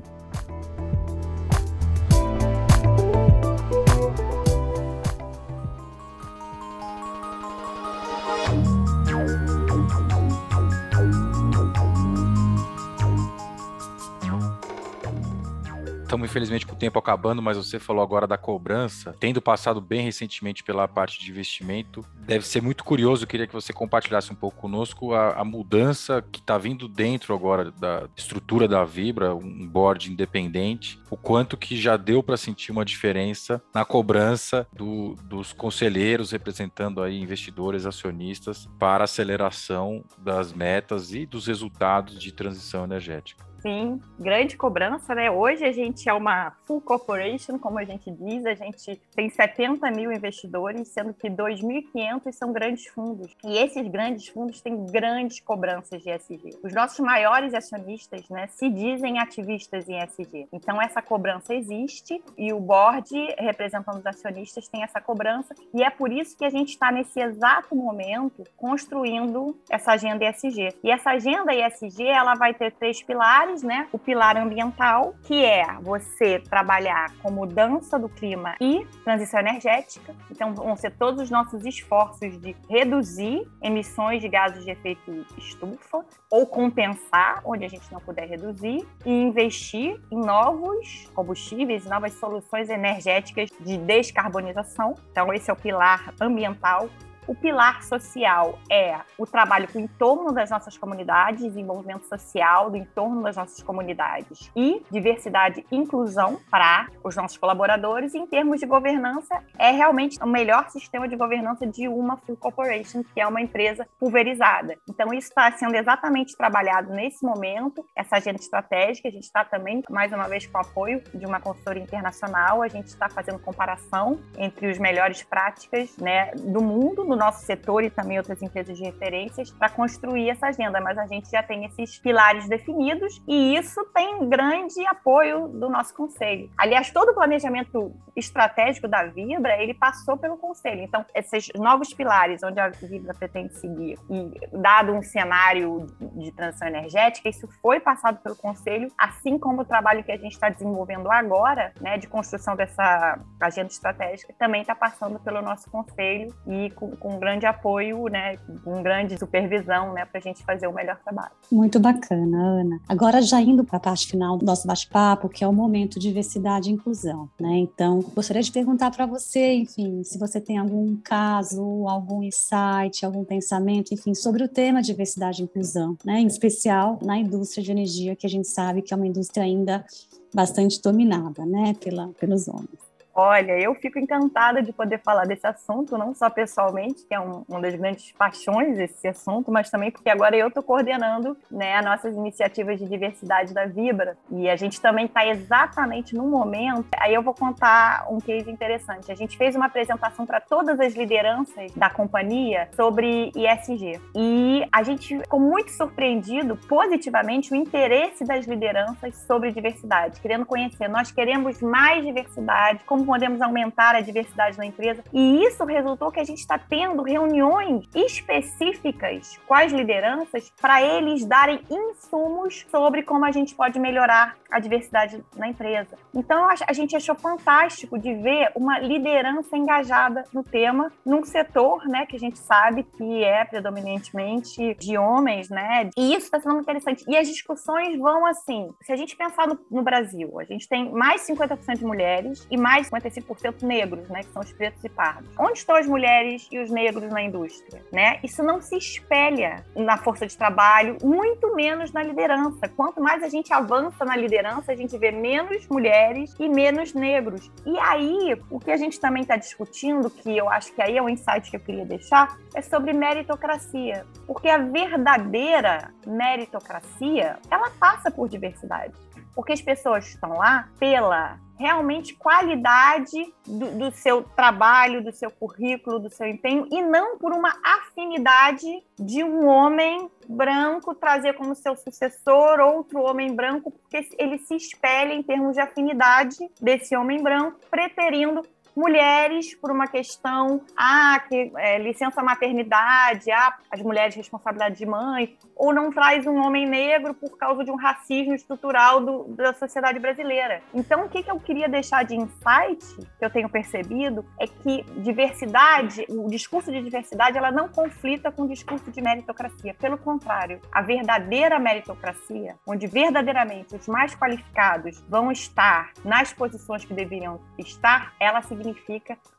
Estamos 16.10 16.28
infelizmente 16.28 16.66
com 16.66 16.74
o 16.74 16.78
tempo 16.78 16.98
acabando, 16.98 17.40
mas 17.40 17.56
você 17.56 17.78
falou 17.78 18.02
agora 18.02 18.26
da 18.26 18.36
cobrança, 18.36 19.16
tendo 19.20 19.40
passado 19.40 19.80
bem 19.80 20.02
recentemente 20.02 20.64
pela 20.64 20.88
parte 20.88 21.20
de 21.20 21.30
investimento, 21.30 22.04
deve 22.26 22.48
ser 22.48 22.64
muito 22.64 22.84
curioso. 22.84 23.28
Queria 23.28 23.46
que 23.46 23.54
você 23.54 23.72
compartilhasse 23.72 24.32
um 24.32 24.36
pouco 24.36 24.58
conosco 24.58 25.14
a, 25.14 25.34
a 25.34 25.46
mudança 25.46 26.24
que 26.32 26.40
está 26.40 26.58
vindo 26.58 26.88
dentro 26.88 27.36
agora 27.36 27.70
da 27.70 28.10
estrutura 28.18 28.68
da 28.68 28.84
Vibra, 28.84 29.36
um 29.36 29.68
board 29.68 30.12
independente, 30.12 31.00
o 31.12 31.18
quanto 31.18 31.56
que 31.56 31.80
já 31.80 31.96
deu 31.96 32.24
para 32.24 32.38
sentir 32.38 32.72
uma 32.72 32.84
diferença 32.84 33.62
na 33.72 33.86
cobrança 33.86 34.66
do, 34.74 35.16
dos 35.24 35.54
conselheiros 35.54 36.32
representando 36.32 37.04
aí 37.04 37.22
investidores, 37.22 37.86
acionistas 37.86 38.68
para 38.80 39.04
aceleração 39.04 40.04
das 40.18 40.54
metas 40.54 41.14
e 41.14 41.28
dos 41.28 41.46
resultados 41.46 42.20
de 42.20 42.32
transição 42.32 42.84
energética. 42.84 43.49
Sim, 43.62 44.00
grande 44.18 44.56
cobrança, 44.56 45.14
né? 45.14 45.30
Hoje 45.30 45.66
a 45.66 45.72
gente 45.72 46.08
é 46.08 46.14
uma 46.14 46.52
full 46.66 46.80
corporation, 46.80 47.60
como 47.60 47.78
a 47.78 47.84
gente 47.84 48.10
diz, 48.10 48.46
a 48.46 48.54
gente 48.54 48.96
tem 49.14 49.30
70 49.30 49.92
mil 49.92 50.12
investidores, 50.12 50.88
sendo 50.88 51.14
que 51.14 51.30
2.500 51.30 52.32
são 52.32 52.54
grandes 52.54 52.88
fundos. 52.88 53.36
E 53.44 53.58
esses 53.58 53.86
grandes 53.90 54.28
fundos 54.30 54.62
têm 54.62 54.86
grandes 54.86 55.42
cobranças 55.42 56.02
de 56.02 56.10
ESG. 56.10 56.58
Os 56.64 56.74
nossos 56.74 57.00
maiores 57.00 57.54
acionistas, 57.54 58.30
né, 58.30 58.48
se 58.48 58.70
dizem 58.70 59.20
ativistas 59.20 59.90
em 59.90 60.02
ESG. 60.02 60.48
Então 60.54 60.82
essa 60.82 61.02
cobrança 61.02 61.54
existe 61.54 62.24
e 62.38 62.54
o 62.54 62.60
board, 62.60 63.10
representando 63.38 63.98
os 63.98 64.06
acionistas, 64.06 64.70
tem 64.70 64.84
essa 64.84 65.02
cobrança 65.02 65.54
e 65.74 65.84
é 65.84 65.90
por 65.90 66.12
isso 66.12 66.38
que 66.38 66.46
a 66.46 66.50
gente 66.50 66.70
está 66.70 66.92
nesse 66.92 67.20
exato 67.20 67.76
momento 67.76 68.44
construindo 68.56 69.58
essa 69.70 69.92
agenda 69.92 70.24
ESG. 70.24 70.76
E 70.82 70.92
essa 70.92 71.12
agenda 71.12 71.54
ESG, 71.54 72.08
ela 72.08 72.36
vai 72.36 72.54
ter 72.54 72.72
três 72.72 73.02
pilares 73.04 73.49
pilares, 73.50 73.64
né? 73.64 73.88
O 73.92 73.98
pilar 73.98 74.38
ambiental, 74.38 75.16
que 75.24 75.44
é 75.44 75.66
você 75.82 76.40
trabalhar 76.40 77.14
com 77.22 77.32
mudança 77.32 77.98
do 77.98 78.10
clima 78.10 78.56
e 78.60 78.86
transição 79.04 79.40
energética. 79.40 80.16
Então, 80.30 80.54
vão 80.54 80.76
ser 80.76 80.92
todos 80.92 81.22
os 81.22 81.30
nossos 81.30 81.66
esforços 81.66 82.40
de 82.40 82.56
reduzir 82.70 83.48
emissões 83.62 84.22
de 84.22 84.28
gases 84.28 84.64
de 84.64 84.72
efeito 84.72 85.26
estufa 85.38 86.06
ou 86.30 86.46
compensar 86.46 87.42
onde 87.44 87.66
a 87.66 87.68
gente 87.68 87.92
não 87.92 88.00
puder 88.00 88.28
reduzir 88.28 88.88
e 89.06 89.12
investir 89.12 90.00
em 90.12 90.20
novos 90.20 91.10
combustíveis, 91.14 91.86
novas 91.86 92.14
soluções 92.14 92.70
energéticas 92.70 93.50
de 93.60 93.78
descarbonização. 93.78 94.96
Então, 95.12 95.34
esse 95.34 95.50
é 95.50 95.54
o 95.54 95.56
pilar 95.56 96.14
ambiental 96.20 96.90
o 97.30 97.36
pilar 97.36 97.84
social 97.84 98.58
é 98.72 99.00
o 99.16 99.24
trabalho 99.24 99.72
com 99.72 99.78
o 99.78 99.82
entorno 99.84 100.32
das 100.34 100.50
nossas 100.50 100.76
comunidades, 100.76 101.44
desenvolvimento 101.44 102.08
social 102.08 102.72
do 102.72 102.76
entorno 102.76 103.22
das 103.22 103.36
nossas 103.36 103.62
comunidades 103.62 104.52
e 104.56 104.82
diversidade 104.90 105.64
e 105.72 105.76
inclusão 105.76 106.40
para 106.50 106.88
os 107.04 107.16
nossos 107.16 107.38
colaboradores. 107.38 108.16
Em 108.16 108.26
termos 108.26 108.60
de 108.60 108.66
governança, 108.66 109.44
é 109.60 109.70
realmente 109.70 110.18
o 110.24 110.26
melhor 110.26 110.72
sistema 110.72 111.08
de 111.08 111.16
governança 111.16 111.68
de 111.68 111.88
uma 111.88 112.18
full 112.18 112.36
corporation, 112.36 113.04
que 113.04 113.22
é 113.22 113.28
uma 113.28 113.42
empresa 113.42 113.88
pulverizada. 114.00 114.76
Então, 114.90 115.14
isso 115.14 115.28
está 115.28 115.52
sendo 115.52 115.76
exatamente 115.76 116.36
trabalhado 116.36 116.92
nesse 116.92 117.24
momento, 117.24 117.86
essa 117.96 118.16
agenda 118.16 118.40
estratégica. 118.40 119.08
A 119.08 119.12
gente 119.12 119.26
está 119.26 119.46
também, 119.46 119.84
mais 119.88 120.12
uma 120.12 120.28
vez, 120.28 120.48
com 120.48 120.58
o 120.58 120.62
apoio 120.62 121.04
de 121.14 121.28
uma 121.28 121.40
consultoria 121.40 121.84
internacional, 121.84 122.64
a 122.64 122.68
gente 122.68 122.88
está 122.88 123.08
fazendo 123.08 123.38
comparação 123.38 124.20
entre 124.36 124.72
os 124.72 124.80
melhores 124.80 125.22
práticas 125.22 125.96
né, 125.98 126.32
do 126.34 126.64
mundo, 126.64 127.04
no 127.04 127.19
nosso 127.20 127.46
setor 127.46 127.84
e 127.84 127.90
também 127.90 128.18
outras 128.18 128.42
empresas 128.42 128.78
de 128.78 128.84
referências, 128.84 129.52
para 129.52 129.70
construir 129.70 130.30
essa 130.30 130.48
agenda. 130.48 130.80
Mas 130.82 130.98
a 130.98 131.06
gente 131.06 131.30
já 131.30 131.44
tem 131.44 131.66
esses 131.66 132.00
pilares 132.00 132.48
definidos 132.48 133.22
e 133.28 133.56
isso 133.56 133.86
tem 133.94 134.28
grande 134.28 134.86
apoio 134.88 135.48
do 135.48 135.70
nosso 135.70 135.94
conselho. 135.94 136.50
Aliás, 136.58 136.90
todo 136.90 137.10
o 137.10 137.14
planejamento 137.14 137.94
estratégico 138.16 138.88
da 138.88 139.04
Vibra, 139.04 139.62
ele 139.62 139.74
passou 139.74 140.18
pelo 140.18 140.38
conselho. 140.38 140.82
Então, 140.82 141.06
esses 141.14 141.50
novos 141.56 141.94
pilares 141.94 142.42
onde 142.44 142.60
a 142.60 142.70
Vibra 142.70 143.14
pretende 143.14 143.54
seguir 143.56 143.98
e 144.10 144.58
dado 144.58 144.94
um 144.94 145.02
cenário 145.02 145.86
de 146.00 146.32
transição 146.32 146.68
energética, 146.68 147.30
isso 147.30 147.48
foi 147.62 147.80
passado 147.80 148.20
pelo 148.22 148.36
conselho, 148.36 148.92
assim 148.98 149.38
como 149.38 149.62
o 149.62 149.66
trabalho 149.66 150.04
que 150.04 150.12
a 150.12 150.18
gente 150.18 150.34
está 150.34 150.50
desenvolvendo 150.50 151.12
agora, 151.12 151.74
né, 151.82 151.98
de 151.98 152.08
construção 152.08 152.56
dessa 152.56 153.20
agenda 153.40 153.70
estratégica, 153.70 154.34
também 154.38 154.62
está 154.62 154.76
passando 154.76 155.20
pelo 155.20 155.42
nosso 155.42 155.70
conselho 155.70 156.34
e 156.48 156.70
com, 156.72 156.96
com 156.96 157.09
grande 157.18 157.46
apoio, 157.46 158.06
né, 158.08 158.38
com 158.64 158.84
grande 158.84 159.18
supervisão, 159.18 159.94
né, 159.94 160.06
para 160.06 160.20
a 160.20 160.22
gente 160.22 160.44
fazer 160.44 160.68
o 160.68 160.74
melhor 160.74 160.98
trabalho. 161.04 161.32
Muito 161.52 161.80
bacana, 161.80 162.38
Ana. 162.38 162.80
Agora 162.88 163.22
já 163.22 163.42
indo 163.42 163.64
para 163.64 163.78
a 163.78 163.80
parte 163.80 164.08
final 164.08 164.38
do 164.38 164.46
nosso 164.46 164.68
bate-papo, 164.68 165.30
que 165.30 165.44
é 165.44 165.48
o 165.48 165.54
momento 165.54 166.00
diversidade 166.00 166.70
e 166.70 166.74
inclusão, 166.74 167.30
né? 167.40 167.58
Então, 167.58 168.02
gostaria 168.14 168.42
de 168.42 168.52
perguntar 168.52 168.92
para 168.92 169.06
você, 169.06 169.54
enfim, 169.54 170.04
se 170.04 170.20
você 170.20 170.40
tem 170.40 170.58
algum 170.58 170.96
caso, 170.98 171.88
algum 171.88 172.22
insight, 172.22 173.06
algum 173.06 173.24
pensamento, 173.24 173.94
enfim, 173.94 174.14
sobre 174.14 174.44
o 174.44 174.48
tema 174.48 174.82
diversidade 174.82 175.42
e 175.42 175.46
inclusão, 175.46 175.98
né? 176.06 176.20
Em 176.20 176.28
especial 176.28 177.00
na 177.02 177.18
indústria 177.18 177.64
de 177.64 177.72
energia, 177.72 178.16
que 178.16 178.28
a 178.28 178.30
gente 178.30 178.48
sabe 178.48 178.82
que 178.82 178.94
é 178.94 178.98
uma 178.98 179.08
indústria 179.08 179.44
ainda 179.44 179.86
bastante 180.34 180.82
dominada, 180.82 181.46
né, 181.46 181.74
pela, 181.80 182.10
pelos 182.20 182.48
homens. 182.48 182.89
Olha, 183.22 183.60
eu 183.60 183.76
fico 183.76 184.00
encantada 184.00 184.64
de 184.64 184.72
poder 184.72 184.98
falar 185.00 185.26
desse 185.26 185.46
assunto, 185.46 185.98
não 185.98 186.16
só 186.16 186.30
pessoalmente, 186.30 187.04
que 187.06 187.14
é 187.14 187.20
um, 187.20 187.44
uma 187.50 187.60
das 187.60 187.76
grandes 187.76 188.14
paixões 188.14 188.80
esse 188.80 189.10
assunto, 189.10 189.52
mas 189.52 189.70
também 189.70 189.92
porque 189.92 190.10
agora 190.10 190.38
eu 190.38 190.48
estou 190.48 190.64
coordenando 190.64 191.36
né, 191.52 191.76
as 191.76 191.84
nossas 191.84 192.16
iniciativas 192.16 192.80
de 192.80 192.88
diversidade 192.88 193.54
da 193.54 193.66
Vibra. 193.66 194.18
E 194.32 194.50
a 194.50 194.56
gente 194.56 194.80
também 194.80 195.06
está 195.06 195.28
exatamente 195.28 196.16
no 196.16 196.28
momento. 196.28 196.88
Aí 196.98 197.14
eu 197.14 197.22
vou 197.22 197.34
contar 197.34 198.08
um 198.10 198.20
case 198.20 198.50
interessante. 198.50 199.12
A 199.12 199.16
gente 199.16 199.38
fez 199.38 199.54
uma 199.54 199.66
apresentação 199.66 200.26
para 200.26 200.40
todas 200.40 200.80
as 200.80 200.94
lideranças 200.94 201.74
da 201.74 201.90
companhia 201.90 202.70
sobre 202.74 203.34
ISG. 203.36 204.00
E 204.16 204.66
a 204.72 204.82
gente 204.82 205.20
ficou 205.20 205.42
muito 205.42 205.72
surpreendido 205.72 206.56
positivamente 206.70 207.52
o 207.52 207.56
interesse 207.58 208.24
das 208.24 208.48
lideranças 208.48 209.18
sobre 209.28 209.52
diversidade, 209.52 210.22
querendo 210.22 210.46
conhecer. 210.46 210.88
Nós 210.88 211.12
queremos 211.12 211.62
mais 211.62 212.06
diversidade, 212.06 212.80
como 212.86 213.09
podemos 213.10 213.42
aumentar 213.42 213.96
a 213.96 214.02
diversidade 214.02 214.56
na 214.56 214.68
empresa. 214.68 215.04
E 215.12 215.44
isso 215.44 215.66
resultou 215.66 216.12
que 216.12 216.20
a 216.20 216.24
gente 216.24 216.38
está 216.38 216.60
tendo 216.60 217.02
reuniões 217.02 217.90
específicas 217.96 219.36
com 219.48 219.56
as 219.56 219.72
lideranças 219.72 220.54
para 220.62 220.80
eles 220.84 221.26
darem 221.26 221.60
insumos 221.72 222.68
sobre 222.70 223.02
como 223.02 223.26
a 223.26 223.32
gente 223.32 223.56
pode 223.56 223.80
melhorar 223.80 224.36
a 224.52 224.60
diversidade 224.60 225.24
na 225.36 225.48
empresa. 225.48 225.98
Então, 226.14 226.48
a 226.68 226.74
gente 226.74 226.96
achou 226.96 227.16
fantástico 227.16 227.98
de 227.98 228.14
ver 228.14 228.52
uma 228.56 228.78
liderança 228.78 229.58
engajada 229.58 230.24
no 230.32 230.44
tema, 230.44 230.92
num 231.04 231.24
setor, 231.24 231.88
né, 231.88 232.06
que 232.06 232.16
a 232.16 232.20
gente 232.20 232.38
sabe 232.38 232.84
que 232.84 233.24
é 233.24 233.44
predominantemente 233.46 234.76
de 234.76 234.98
homens, 234.98 235.50
né? 235.50 235.90
E 235.98 236.14
isso 236.14 236.26
está 236.26 236.40
sendo 236.40 236.54
muito 236.54 236.66
interessante. 236.66 237.06
E 237.08 237.18
as 237.18 237.28
discussões 237.28 237.98
vão 237.98 238.26
assim, 238.26 238.70
se 238.82 238.92
a 238.92 238.96
gente 238.96 239.16
pensar 239.16 239.48
no, 239.48 239.60
no 239.70 239.82
Brasil, 239.82 240.40
a 240.40 240.44
gente 240.44 240.68
tem 240.68 240.92
mais 240.92 241.28
50% 241.28 241.78
de 241.78 241.86
mulheres 241.86 242.48
e 242.50 242.58
mais 242.58 242.90
55% 243.02 243.64
negros, 243.64 244.08
né, 244.10 244.24
que 244.24 244.32
são 244.32 244.42
os 244.42 244.52
pretos 244.52 244.84
e 244.84 244.90
pardos. 244.90 245.30
Onde 245.38 245.60
estão 245.60 245.76
as 245.76 245.88
mulheres 245.88 246.48
e 246.52 246.60
os 246.60 246.70
negros 246.70 247.10
na 247.10 247.22
indústria, 247.22 247.84
né? 247.92 248.20
Isso 248.24 248.44
não 248.44 248.62
se 248.62 248.78
espelha 248.78 249.64
na 249.76 249.98
força 249.98 250.26
de 250.26 250.38
trabalho, 250.38 250.98
muito 251.04 251.56
menos 251.56 251.92
na 251.92 252.04
liderança. 252.04 252.68
Quanto 252.70 253.02
mais 253.02 253.24
a 253.24 253.30
gente 253.30 253.54
avança 253.54 254.06
na 254.06 254.16
liderança, 254.16 254.72
a 254.72 254.76
gente 254.76 254.98
vê 254.98 255.12
menos 255.12 255.68
mulheres 255.68 256.36
e 256.40 256.48
menos 256.50 256.94
negros. 256.94 257.50
E 257.66 257.78
aí, 257.80 258.40
o 258.50 258.60
que 258.60 258.72
a 258.72 258.78
gente 258.78 259.00
também 259.00 259.22
está 259.22 259.36
discutindo, 259.36 260.10
que 260.10 260.36
eu 260.36 260.50
acho 260.50 260.74
que 260.74 260.82
aí 260.82 260.98
é 260.98 261.02
o 261.02 261.10
insight 261.10 261.50
que 261.50 261.56
eu 261.56 261.62
queria 261.62 261.86
deixar, 261.86 262.38
é 262.54 262.62
sobre 262.62 262.94
meritocracia. 262.94 264.06
Porque 264.26 264.50
a 264.50 264.58
verdadeira 264.58 265.92
meritocracia, 266.06 267.38
ela 267.50 267.70
passa 267.80 268.12
por 268.12 268.28
diversidade. 268.28 268.94
Porque 269.40 269.54
as 269.54 269.62
pessoas 269.62 270.06
estão 270.06 270.38
lá 270.38 270.68
pela 270.78 271.40
realmente 271.58 272.14
qualidade 272.14 273.34
do, 273.48 273.72
do, 273.72 273.92
seu 273.92 274.22
trabalho, 274.22 275.02
do 275.02 275.14
seu 275.14 275.32
currículo, 275.32 275.98
do 275.98 276.10
seu 276.10 276.28
empenho, 276.28 276.68
e 276.70 276.82
não 276.82 277.18
por 277.18 277.32
uma 277.32 277.58
afinidade 277.64 278.68
de 279.00 279.24
um 279.24 279.48
homem 279.48 280.12
branco 280.28 280.94
trazer 280.94 281.36
como 281.36 281.56
seu 281.56 281.74
sucessor 281.78 282.60
outro 282.60 283.02
homem 283.02 283.34
branco, 283.34 283.72
porque 283.72 284.10
ele 284.18 284.40
se 284.40 284.56
espelha 284.56 285.14
em 285.14 285.24
termos 285.24 285.54
de 285.54 285.62
afinidade 285.62 286.38
desse 286.62 286.94
homem 286.98 287.24
branco, 287.24 287.62
preterindo 287.72 288.46
mulheres 288.80 289.54
por 289.56 289.72
uma 289.72 289.88
questão, 289.88 290.62
ah, 290.78 291.22
que 291.28 291.52
é, 291.58 291.78
licença 291.78 292.24
maternidade, 292.24 293.30
ah, 293.30 293.58
as 293.70 293.82
mulheres 293.82 294.16
responsabilidade 294.16 294.78
de 294.78 294.86
mãe, 294.86 295.38
ou 295.54 295.74
não 295.74 295.92
traz 295.92 296.26
um 296.26 296.38
homem 296.38 296.66
negro 296.66 297.14
por 297.14 297.38
causa 297.38 297.64
de 297.66 297.70
um 297.70 297.76
racismo 297.76 298.34
estrutural 298.34 299.02
do, 299.02 299.24
da 299.36 299.54
sociedade 299.54 300.00
brasileira. 300.00 300.62
Então, 300.74 301.06
o 301.06 301.10
que, 301.10 301.22
que 301.22 301.30
eu 301.30 301.40
queria 301.40 301.68
deixar 301.68 302.06
de 302.06 302.16
insight, 302.16 302.80
que 303.18 303.26
eu 303.26 303.30
tenho 303.30 303.50
percebido, 303.50 304.26
é 304.40 304.48
que 304.48 304.84
diversidade, 304.98 306.06
o 306.08 306.30
discurso 306.30 306.72
de 306.72 306.82
diversidade, 306.82 307.38
ela 307.38 307.52
não 307.52 307.68
conflita 307.68 308.32
com 308.32 308.44
o 308.44 308.48
discurso 308.48 308.90
de 308.90 309.02
meritocracia. 309.02 309.74
Pelo 309.74 309.98
contrário, 309.98 310.62
a 310.72 310.82
verdadeira 310.82 311.60
meritocracia, 311.60 312.56
onde 312.66 312.88
verdadeiramente 312.88 313.76
os 313.76 313.88
mais 313.88 314.16
qualificados 314.16 315.04
vão 315.10 315.32
estar 315.32 315.92
nas 316.06 316.32
posições 316.32 316.86
que 316.86 316.94
deveriam 316.94 317.42
estar, 317.58 318.14
ela 318.20 318.42
significa 318.42 318.69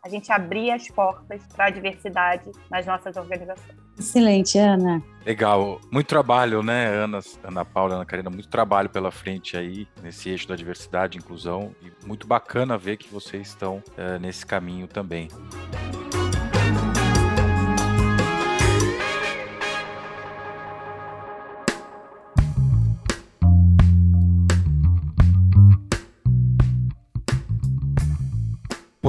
a 0.02 0.08
gente 0.08 0.30
abrir 0.32 0.70
as 0.70 0.88
portas 0.88 1.42
para 1.54 1.66
a 1.66 1.70
diversidade 1.70 2.50
nas 2.70 2.86
nossas 2.86 3.16
organizações. 3.16 3.76
Excelente, 3.98 4.58
Ana. 4.58 5.02
Legal. 5.26 5.80
Muito 5.90 6.06
trabalho, 6.06 6.62
né, 6.62 6.86
Ana, 6.86 7.20
Ana 7.44 7.64
Paula, 7.64 7.96
Ana 7.96 8.06
Karina, 8.06 8.30
muito 8.30 8.48
trabalho 8.48 8.88
pela 8.88 9.10
frente 9.10 9.56
aí, 9.56 9.86
nesse 10.02 10.30
eixo 10.30 10.48
da 10.48 10.56
diversidade 10.56 11.18
e 11.18 11.20
inclusão. 11.20 11.74
E 11.82 12.06
muito 12.06 12.26
bacana 12.26 12.78
ver 12.78 12.96
que 12.96 13.12
vocês 13.12 13.48
estão 13.48 13.82
é, 13.96 14.18
nesse 14.18 14.46
caminho 14.46 14.86
também. 14.86 15.28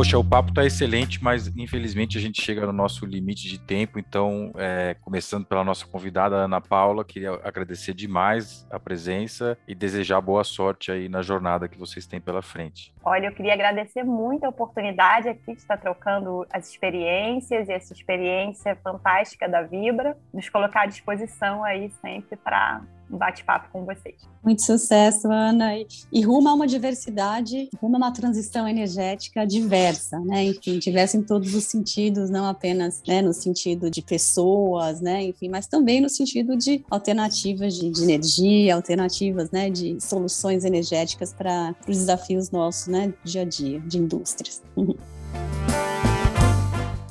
Poxa, 0.01 0.17
o 0.17 0.23
papo 0.23 0.49
está 0.49 0.65
excelente, 0.65 1.23
mas 1.23 1.45
infelizmente 1.55 2.17
a 2.17 2.21
gente 2.21 2.41
chega 2.41 2.65
no 2.65 2.73
nosso 2.73 3.05
limite 3.05 3.47
de 3.47 3.59
tempo. 3.59 3.99
Então, 3.99 4.51
é, 4.57 4.95
começando 4.99 5.45
pela 5.45 5.63
nossa 5.63 5.85
convidada 5.85 6.37
Ana 6.37 6.59
Paula, 6.59 7.05
queria 7.05 7.39
agradecer 7.43 7.93
demais 7.93 8.67
a 8.71 8.79
presença 8.79 9.55
e 9.67 9.75
desejar 9.75 10.19
boa 10.19 10.43
sorte 10.43 10.91
aí 10.91 11.07
na 11.07 11.21
jornada 11.21 11.67
que 11.67 11.77
vocês 11.77 12.07
têm 12.07 12.19
pela 12.19 12.41
frente. 12.41 12.91
Olha, 13.05 13.27
eu 13.27 13.31
queria 13.31 13.53
agradecer 13.53 14.03
muito 14.03 14.43
a 14.43 14.49
oportunidade 14.49 15.29
aqui 15.29 15.53
de 15.53 15.59
estar 15.59 15.77
trocando 15.77 16.47
as 16.51 16.67
experiências 16.67 17.69
e 17.69 17.71
essa 17.71 17.93
experiência 17.93 18.75
fantástica 18.83 19.47
da 19.47 19.61
Vibra, 19.61 20.17
nos 20.33 20.49
colocar 20.49 20.81
à 20.81 20.85
disposição 20.87 21.63
aí 21.63 21.91
sempre 22.01 22.35
para 22.37 22.81
um 23.11 23.17
bate-papo 23.17 23.69
com 23.71 23.85
vocês. 23.85 24.15
Muito 24.43 24.63
sucesso, 24.63 25.31
Ana. 25.31 25.71
E 26.11 26.21
rumo 26.21 26.49
a 26.49 26.53
uma 26.53 26.65
diversidade, 26.65 27.69
rumo 27.79 27.95
a 27.95 27.97
uma 27.97 28.11
transição 28.11 28.67
energética 28.67 29.45
diversa, 29.45 30.19
né? 30.19 30.45
Enfim, 30.45 30.79
diversa 30.79 31.17
em 31.17 31.23
todos 31.23 31.53
os 31.53 31.65
sentidos, 31.65 32.29
não 32.29 32.45
apenas 32.45 33.01
né, 33.07 33.21
no 33.21 33.33
sentido 33.33 33.89
de 33.89 34.01
pessoas, 34.01 35.01
né? 35.01 35.23
Enfim, 35.23 35.49
mas 35.49 35.67
também 35.67 36.01
no 36.01 36.09
sentido 36.09 36.57
de 36.57 36.83
alternativas 36.89 37.75
de, 37.75 37.89
de 37.89 38.03
energia, 38.03 38.75
alternativas, 38.75 39.51
né? 39.51 39.69
De 39.69 39.99
soluções 39.99 40.63
energéticas 40.63 41.33
para 41.33 41.75
os 41.87 41.97
desafios 41.97 42.49
nossos, 42.49 42.87
né? 42.87 43.13
Dia 43.23 43.41
a 43.41 43.45
dia, 43.45 43.79
de 43.81 43.97
indústrias. 43.97 44.61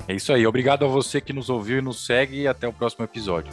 É 0.09 0.15
isso 0.15 0.33
aí. 0.33 0.45
Obrigado 0.47 0.85
a 0.85 0.89
você 0.89 1.21
que 1.21 1.33
nos 1.33 1.49
ouviu 1.49 1.79
e 1.79 1.81
nos 1.81 2.05
segue 2.05 2.41
e 2.41 2.49
até 2.49 2.67
o 2.67 2.73
próximo 2.73 3.05
episódio. 3.05 3.53